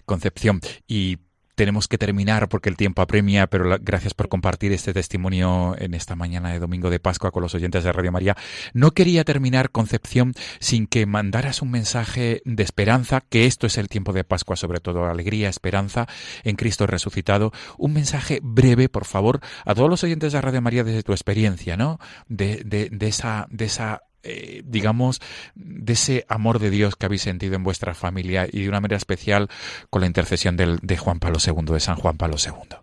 Concepción. 0.05 0.61
Y 0.87 1.19
tenemos 1.57 1.89
que 1.89 1.99
terminar 1.99 2.49
porque 2.49 2.69
el 2.69 2.77
tiempo 2.77 3.03
apremia, 3.03 3.49
pero 3.49 3.79
gracias 3.81 4.15
por 4.15 4.29
compartir 4.29 4.73
este 4.73 4.93
testimonio 4.93 5.75
en 5.79 5.95
esta 5.95 6.15
mañana 6.15 6.53
de 6.53 6.61
domingo 6.61 6.91
de 6.91 7.01
Pascua 7.01 7.33
con 7.33 7.43
los 7.43 7.55
oyentes 7.55 7.83
de 7.83 7.93
Radio 7.93 8.13
María. 8.13 8.37
No 8.75 8.93
quería 8.93 9.25
terminar, 9.25 9.71
Concepción, 9.71 10.35
sin 10.61 10.87
que 10.87 11.07
mandaras 11.07 11.63
un 11.63 11.71
mensaje 11.71 12.43
de 12.45 12.63
esperanza, 12.63 13.23
que 13.29 13.47
esto 13.47 13.67
es 13.67 13.79
el 13.79 13.89
tiempo 13.89 14.13
de 14.13 14.23
Pascua, 14.23 14.55
sobre 14.55 14.81
todo 14.81 15.07
alegría, 15.07 15.49
esperanza 15.49 16.07
en 16.45 16.57
Cristo 16.57 16.87
resucitado. 16.87 17.53
Un 17.79 17.95
mensaje 17.95 18.41
breve, 18.43 18.89
por 18.89 19.07
favor, 19.07 19.41
a 19.65 19.75
todos 19.75 19.89
los 19.89 20.05
oyentes 20.05 20.33
de 20.33 20.41
Radio 20.41 20.61
María 20.61 20.85
desde 20.85 21.03
tu 21.03 21.13
experiencia, 21.13 21.77
¿no? 21.77 21.99
De, 22.29 22.63
de, 22.65 22.91
de 22.91 23.09
esa, 23.09 23.47
de 23.51 23.65
esa 23.65 24.03
eh, 24.27 24.63
digamos, 24.65 25.21
de 25.55 25.93
ese 25.93 26.25
amor 26.29 26.59
de 26.59 26.71
Dios 26.71 26.97
que 26.97 27.07
habéis 27.07 27.23
sentido 27.23 27.55
en 27.55 27.65
vuestra 27.65 27.95
familia 27.95 28.47
y 28.51 28.63
de 28.63 28.69
una 28.69 28.81
manera 28.81 28.97
especial 28.97 29.49
con 29.91 30.01
la 30.01 30.07
intercesión 30.07 30.57
del, 30.57 30.79
de 30.79 30.97
Juan 30.97 31.19
Pablo 31.19 31.39
II, 31.45 31.73
de 31.73 31.81
San 31.81 31.97
Juan 31.97 32.17
Pablo 32.17 32.37
II. 32.45 32.77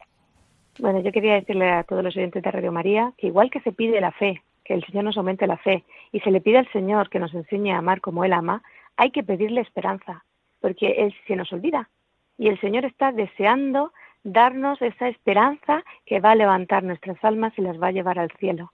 Bueno, 0.80 1.02
yo 1.02 1.12
quería 1.12 1.36
decirle 1.36 1.70
a 1.70 1.84
todos 1.84 2.04
los 2.04 2.16
oyentes 2.16 2.42
de 2.42 2.52
Radio 2.52 2.72
María 2.72 3.14
que 3.18 3.28
igual 3.28 3.52
que 3.52 3.60
se 3.62 3.72
pide 3.72 4.02
la 4.02 4.12
fe, 4.12 4.42
que 4.64 4.74
el 4.74 4.84
Señor 4.86 5.04
nos 5.04 5.18
aumente 5.18 5.46
la 5.46 5.58
fe, 5.58 5.84
y 6.12 6.20
se 6.22 6.32
le 6.32 6.42
pide 6.42 6.58
al 6.58 6.72
Señor 6.72 7.10
que 7.10 7.20
nos 7.20 7.34
enseñe 7.34 7.72
a 7.72 7.78
amar 7.78 8.02
como 8.02 8.26
Él 8.26 8.34
ama, 8.34 8.64
hay 8.98 9.12
que 9.12 9.24
pedirle 9.24 9.62
esperanza, 9.62 10.24
porque 10.62 10.92
Él 10.98 11.14
se 11.28 11.36
nos 11.36 11.52
olvida. 11.54 11.90
Y 12.38 12.48
el 12.48 12.60
Señor 12.60 12.86
está 12.86 13.12
deseando 13.12 13.94
darnos 14.24 14.82
esa 14.82 15.10
esperanza 15.10 15.84
que 16.06 16.20
va 16.20 16.32
a 16.32 16.36
levantar 16.36 16.84
nuestras 16.84 17.24
almas 17.24 17.54
y 17.58 17.62
las 17.62 17.82
va 17.82 17.88
a 17.88 17.92
llevar 17.92 18.18
al 18.18 18.32
cielo. 18.40 18.72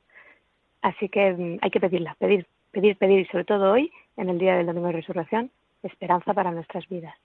Así 0.81 1.09
que 1.09 1.33
mm, 1.33 1.57
hay 1.61 1.69
que 1.69 1.79
pedirla, 1.79 2.15
pedir 2.19 2.47
pedir, 2.71 2.97
pedir 2.97 3.19
y 3.19 3.25
sobre 3.25 3.45
todo 3.45 3.71
hoy, 3.71 3.91
en 4.17 4.29
el 4.29 4.39
día 4.39 4.55
del 4.55 4.65
Domingo 4.65 4.87
de 4.87 4.93
Resurrección, 4.93 5.51
esperanza 5.83 6.33
para 6.33 6.51
nuestras 6.51 6.87
vidas. 6.87 7.15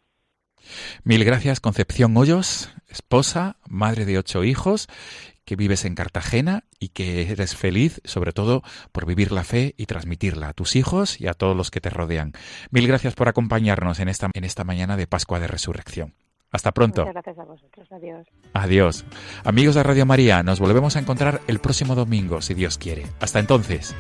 Mil 1.02 1.24
gracias, 1.24 1.60
Concepción 1.60 2.16
Hoyos, 2.16 2.74
esposa, 2.88 3.56
madre 3.68 4.04
de 4.04 4.18
ocho 4.18 4.44
hijos, 4.44 4.88
que 5.44 5.56
vives 5.56 5.84
en 5.84 5.94
Cartagena 5.94 6.64
y 6.78 6.88
que 6.88 7.30
eres 7.30 7.54
feliz, 7.56 8.00
sobre 8.04 8.32
todo, 8.32 8.62
por 8.92 9.06
vivir 9.06 9.30
la 9.30 9.44
fe 9.44 9.74
y 9.76 9.86
transmitirla 9.86 10.48
a 10.48 10.52
tus 10.54 10.74
hijos 10.76 11.20
y 11.20 11.26
a 11.26 11.34
todos 11.34 11.56
los 11.56 11.70
que 11.70 11.80
te 11.80 11.90
rodean. 11.90 12.32
Mil 12.70 12.86
gracias 12.86 13.14
por 13.14 13.28
acompañarnos 13.28 14.00
en 14.00 14.08
esta, 14.08 14.30
en 14.32 14.44
esta 14.44 14.64
mañana 14.64 14.96
de 14.96 15.06
Pascua 15.06 15.40
de 15.40 15.46
Resurrección. 15.46 16.14
Hasta 16.50 16.72
pronto. 16.72 17.02
Muchas 17.02 17.14
gracias 17.14 17.38
a 17.38 17.44
vosotros. 17.44 17.88
Adiós. 17.90 18.26
Adiós. 18.52 19.04
Amigos 19.44 19.74
de 19.74 19.82
Radio 19.82 20.06
María, 20.06 20.42
nos 20.44 20.60
volvemos 20.60 20.94
a 20.96 21.00
encontrar 21.00 21.40
el 21.48 21.58
próximo 21.58 21.96
domingo, 21.96 22.40
si 22.40 22.54
Dios 22.54 22.78
quiere. 22.78 23.06
Hasta 23.20 23.40
entonces. 23.40 23.94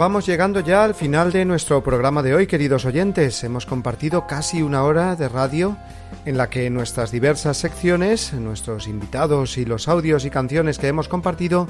Vamos 0.00 0.24
llegando 0.24 0.60
ya 0.60 0.82
al 0.82 0.94
final 0.94 1.30
de 1.30 1.44
nuestro 1.44 1.82
programa 1.84 2.22
de 2.22 2.34
hoy, 2.34 2.46
queridos 2.46 2.86
oyentes. 2.86 3.44
Hemos 3.44 3.66
compartido 3.66 4.26
casi 4.26 4.62
una 4.62 4.82
hora 4.82 5.14
de 5.14 5.28
radio 5.28 5.76
en 6.24 6.38
la 6.38 6.48
que 6.48 6.70
nuestras 6.70 7.10
diversas 7.10 7.58
secciones, 7.58 8.32
nuestros 8.32 8.88
invitados 8.88 9.58
y 9.58 9.66
los 9.66 9.88
audios 9.88 10.24
y 10.24 10.30
canciones 10.30 10.78
que 10.78 10.88
hemos 10.88 11.06
compartido 11.06 11.66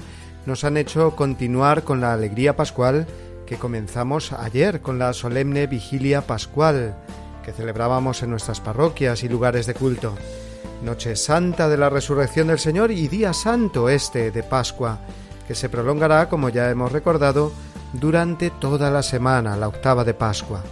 nos 0.46 0.62
han 0.62 0.76
hecho 0.76 1.16
continuar 1.16 1.82
con 1.82 2.00
la 2.00 2.12
alegría 2.12 2.54
pascual 2.54 3.08
que 3.46 3.56
comenzamos 3.56 4.32
ayer 4.32 4.80
con 4.80 5.00
la 5.00 5.12
solemne 5.12 5.66
vigilia 5.66 6.20
pascual 6.20 6.94
que 7.44 7.50
celebrábamos 7.50 8.22
en 8.22 8.30
nuestras 8.30 8.60
parroquias 8.60 9.24
y 9.24 9.28
lugares 9.28 9.66
de 9.66 9.74
culto. 9.74 10.14
Noche 10.84 11.16
Santa 11.16 11.68
de 11.68 11.78
la 11.78 11.90
Resurrección 11.90 12.46
del 12.46 12.60
Señor 12.60 12.92
y 12.92 13.08
Día 13.08 13.32
Santo 13.32 13.88
este 13.88 14.30
de 14.30 14.44
Pascua, 14.44 15.00
que 15.48 15.56
se 15.56 15.68
prolongará, 15.68 16.28
como 16.28 16.48
ya 16.48 16.70
hemos 16.70 16.92
recordado, 16.92 17.50
durante 17.92 18.50
toda 18.50 18.90
la 18.90 19.02
semana, 19.02 19.56
la 19.56 19.68
octava 19.68 20.04
de 20.04 20.14
Pascua. 20.14 20.62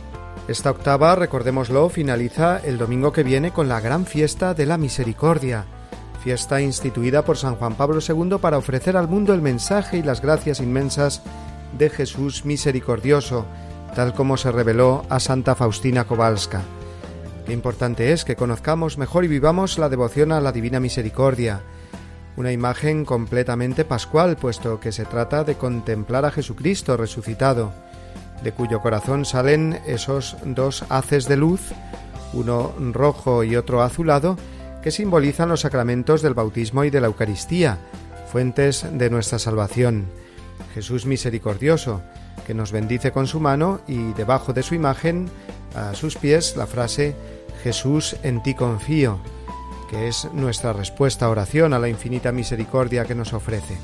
Esta 0.46 0.70
octava, 0.70 1.14
recordémoslo, 1.14 1.88
finaliza 1.88 2.58
el 2.58 2.78
domingo 2.78 3.12
que 3.12 3.22
viene 3.22 3.50
con 3.50 3.68
la 3.68 3.80
gran 3.80 4.06
fiesta 4.06 4.54
de 4.54 4.66
la 4.66 4.78
misericordia, 4.78 5.66
fiesta 6.22 6.60
instituida 6.60 7.24
por 7.24 7.36
San 7.36 7.56
Juan 7.56 7.74
Pablo 7.74 8.00
II 8.06 8.38
para 8.40 8.58
ofrecer 8.58 8.96
al 8.96 9.08
mundo 9.08 9.34
el 9.34 9.42
mensaje 9.42 9.98
y 9.98 10.02
las 10.02 10.22
gracias 10.22 10.60
inmensas 10.60 11.22
de 11.76 11.90
Jesús 11.90 12.44
misericordioso, 12.44 13.44
tal 13.94 14.14
como 14.14 14.36
se 14.36 14.50
reveló 14.50 15.04
a 15.08 15.20
Santa 15.20 15.54
Faustina 15.54 16.04
Kowalska. 16.04 16.62
Qué 17.46 17.52
importante 17.52 18.12
es 18.12 18.24
que 18.24 18.36
conozcamos 18.36 18.98
mejor 18.98 19.24
y 19.24 19.28
vivamos 19.28 19.78
la 19.78 19.88
devoción 19.88 20.32
a 20.32 20.40
la 20.40 20.52
Divina 20.52 20.80
Misericordia, 20.80 21.62
una 22.38 22.52
imagen 22.52 23.04
completamente 23.04 23.84
pascual, 23.84 24.36
puesto 24.36 24.78
que 24.78 24.92
se 24.92 25.04
trata 25.04 25.42
de 25.42 25.56
contemplar 25.56 26.24
a 26.24 26.30
Jesucristo 26.30 26.96
resucitado, 26.96 27.72
de 28.44 28.52
cuyo 28.52 28.80
corazón 28.80 29.24
salen 29.24 29.80
esos 29.88 30.36
dos 30.44 30.84
haces 30.88 31.26
de 31.26 31.36
luz, 31.36 31.60
uno 32.32 32.72
rojo 32.92 33.42
y 33.42 33.56
otro 33.56 33.82
azulado, 33.82 34.36
que 34.84 34.92
simbolizan 34.92 35.48
los 35.48 35.62
sacramentos 35.62 36.22
del 36.22 36.34
bautismo 36.34 36.84
y 36.84 36.90
de 36.90 37.00
la 37.00 37.08
Eucaristía, 37.08 37.78
fuentes 38.30 38.86
de 38.88 39.10
nuestra 39.10 39.40
salvación. 39.40 40.06
Jesús 40.74 41.06
misericordioso, 41.06 42.02
que 42.46 42.54
nos 42.54 42.70
bendice 42.70 43.10
con 43.10 43.26
su 43.26 43.40
mano 43.40 43.80
y 43.88 44.12
debajo 44.12 44.52
de 44.52 44.62
su 44.62 44.76
imagen, 44.76 45.28
a 45.74 45.92
sus 45.94 46.16
pies, 46.16 46.54
la 46.56 46.68
frase 46.68 47.16
Jesús 47.64 48.14
en 48.22 48.44
ti 48.44 48.54
confío, 48.54 49.18
que 49.88 50.08
es 50.08 50.28
nuestra 50.32 50.72
respuesta 50.72 51.26
a 51.26 51.30
oración 51.30 51.72
a 51.72 51.78
la 51.78 51.88
infinita 51.88 52.30
misericordia 52.30 53.04
que 53.04 53.14
nos 53.14 53.32
ofrece. 53.32 53.76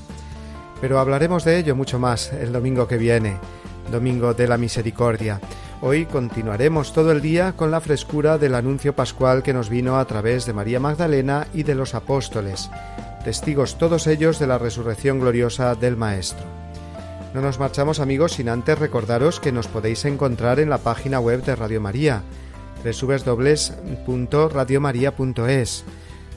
Pero 0.80 0.98
hablaremos 0.98 1.44
de 1.44 1.58
ello 1.58 1.74
mucho 1.74 1.98
más 1.98 2.32
el 2.32 2.52
domingo 2.52 2.86
que 2.86 2.98
viene, 2.98 3.38
domingo 3.90 4.34
de 4.34 4.46
la 4.46 4.58
misericordia. 4.58 5.40
Hoy 5.80 6.06
continuaremos 6.06 6.92
todo 6.92 7.12
el 7.12 7.20
día 7.20 7.54
con 7.56 7.70
la 7.70 7.80
frescura 7.80 8.38
del 8.38 8.54
anuncio 8.54 8.94
pascual 8.94 9.42
que 9.42 9.52
nos 9.52 9.68
vino 9.68 9.98
a 9.98 10.04
través 10.04 10.46
de 10.46 10.52
María 10.52 10.80
Magdalena 10.80 11.46
y 11.52 11.62
de 11.62 11.74
los 11.74 11.94
apóstoles, 11.94 12.70
testigos 13.24 13.78
todos 13.78 14.06
ellos 14.06 14.38
de 14.38 14.46
la 14.46 14.58
resurrección 14.58 15.20
gloriosa 15.20 15.74
del 15.74 15.96
Maestro. 15.96 16.44
No 17.34 17.40
nos 17.40 17.58
marchamos 17.58 17.98
amigos 17.98 18.34
sin 18.34 18.48
antes 18.48 18.78
recordaros 18.78 19.40
que 19.40 19.50
nos 19.50 19.66
podéis 19.66 20.04
encontrar 20.04 20.60
en 20.60 20.70
la 20.70 20.78
página 20.78 21.18
web 21.18 21.42
de 21.42 21.56
Radio 21.56 21.80
María, 21.80 22.22
www.radiomaria.es, 22.84 25.84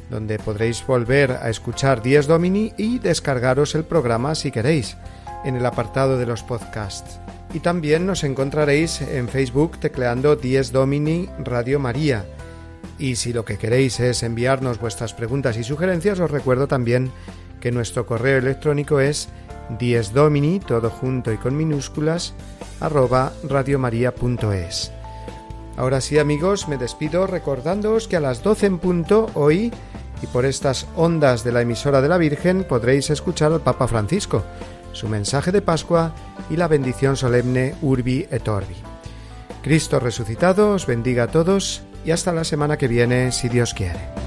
donde 0.10 0.40
podréis 0.40 0.88
volver 0.88 1.32
a 1.32 1.50
escuchar 1.50 2.02
Dies 2.02 2.28
Domini 2.28 2.74
y 2.78 3.00
descargaros 3.00 3.76
el 3.76 3.84
programa 3.84 4.36
si 4.36 4.52
queréis, 4.52 4.96
en 5.44 5.56
el 5.56 5.66
apartado 5.66 6.18
de 6.18 6.26
los 6.26 6.44
podcasts. 6.44 7.20
Y 7.54 7.60
también 7.60 8.06
nos 8.06 8.24
encontraréis 8.24 9.02
en 9.02 9.28
Facebook 9.28 9.80
tecleando 9.80 10.36
Dies 10.36 10.72
Domini 10.72 11.30
Radio 11.44 11.80
María. 11.80 12.26
Y 13.00 13.16
si 13.16 13.34
lo 13.34 13.46
que 13.46 13.58
queréis 13.58 14.00
es 14.00 14.24
enviarnos 14.24 14.80
vuestras 14.80 15.14
preguntas 15.14 15.58
y 15.58 15.64
sugerencias, 15.64 16.20
os 16.20 16.32
recuerdo 16.32 16.68
también 16.68 17.12
que 17.60 17.72
nuestro 17.72 18.06
correo 18.06 18.38
electrónico 18.38 19.00
es 19.00 19.30
diesdomini, 19.80 20.60
todo 20.60 20.90
junto 20.90 21.32
y 21.32 21.38
con 21.38 21.56
minúsculas, 21.56 22.34
arroba 22.80 23.34
radiomaria.es. 23.44 24.97
Ahora 25.78 26.02
sí 26.02 26.18
amigos, 26.18 26.68
me 26.68 26.78
despido 26.78 27.28
recordándoos 27.28 28.08
que 28.08 28.18
a 28.18 28.20
las 28.20 28.42
12 28.42 28.66
en 28.66 28.80
punto 28.80 29.30
hoy 29.36 29.72
y 30.24 30.28
por 30.28 30.46
estas 30.46 30.88
ondas 30.96 31.44
de 31.44 31.52
la 31.52 31.62
emisora 31.62 32.02
de 32.02 32.10
la 32.10 32.18
Virgen 32.18 32.64
podréis 32.64 33.12
escuchar 33.12 33.54
al 33.54 33.62
Papa 33.62 33.88
Francisco, 33.88 34.44
su 34.92 35.08
mensaje 35.08 35.52
de 35.52 35.62
Pascua 35.62 36.16
y 36.50 36.56
la 36.56 36.68
bendición 36.68 37.16
solemne 37.16 37.76
Urbi 37.84 38.28
et 38.32 38.48
Orbi. 38.48 38.76
Cristo 39.62 40.00
resucitado 40.00 40.72
os 40.72 40.88
bendiga 40.88 41.26
a 41.26 41.28
todos 41.28 41.84
y 42.04 42.10
hasta 42.10 42.34
la 42.34 42.44
semana 42.44 42.78
que 42.78 42.88
viene 42.88 43.32
si 43.32 43.48
Dios 43.48 43.76
quiere. 43.76 44.27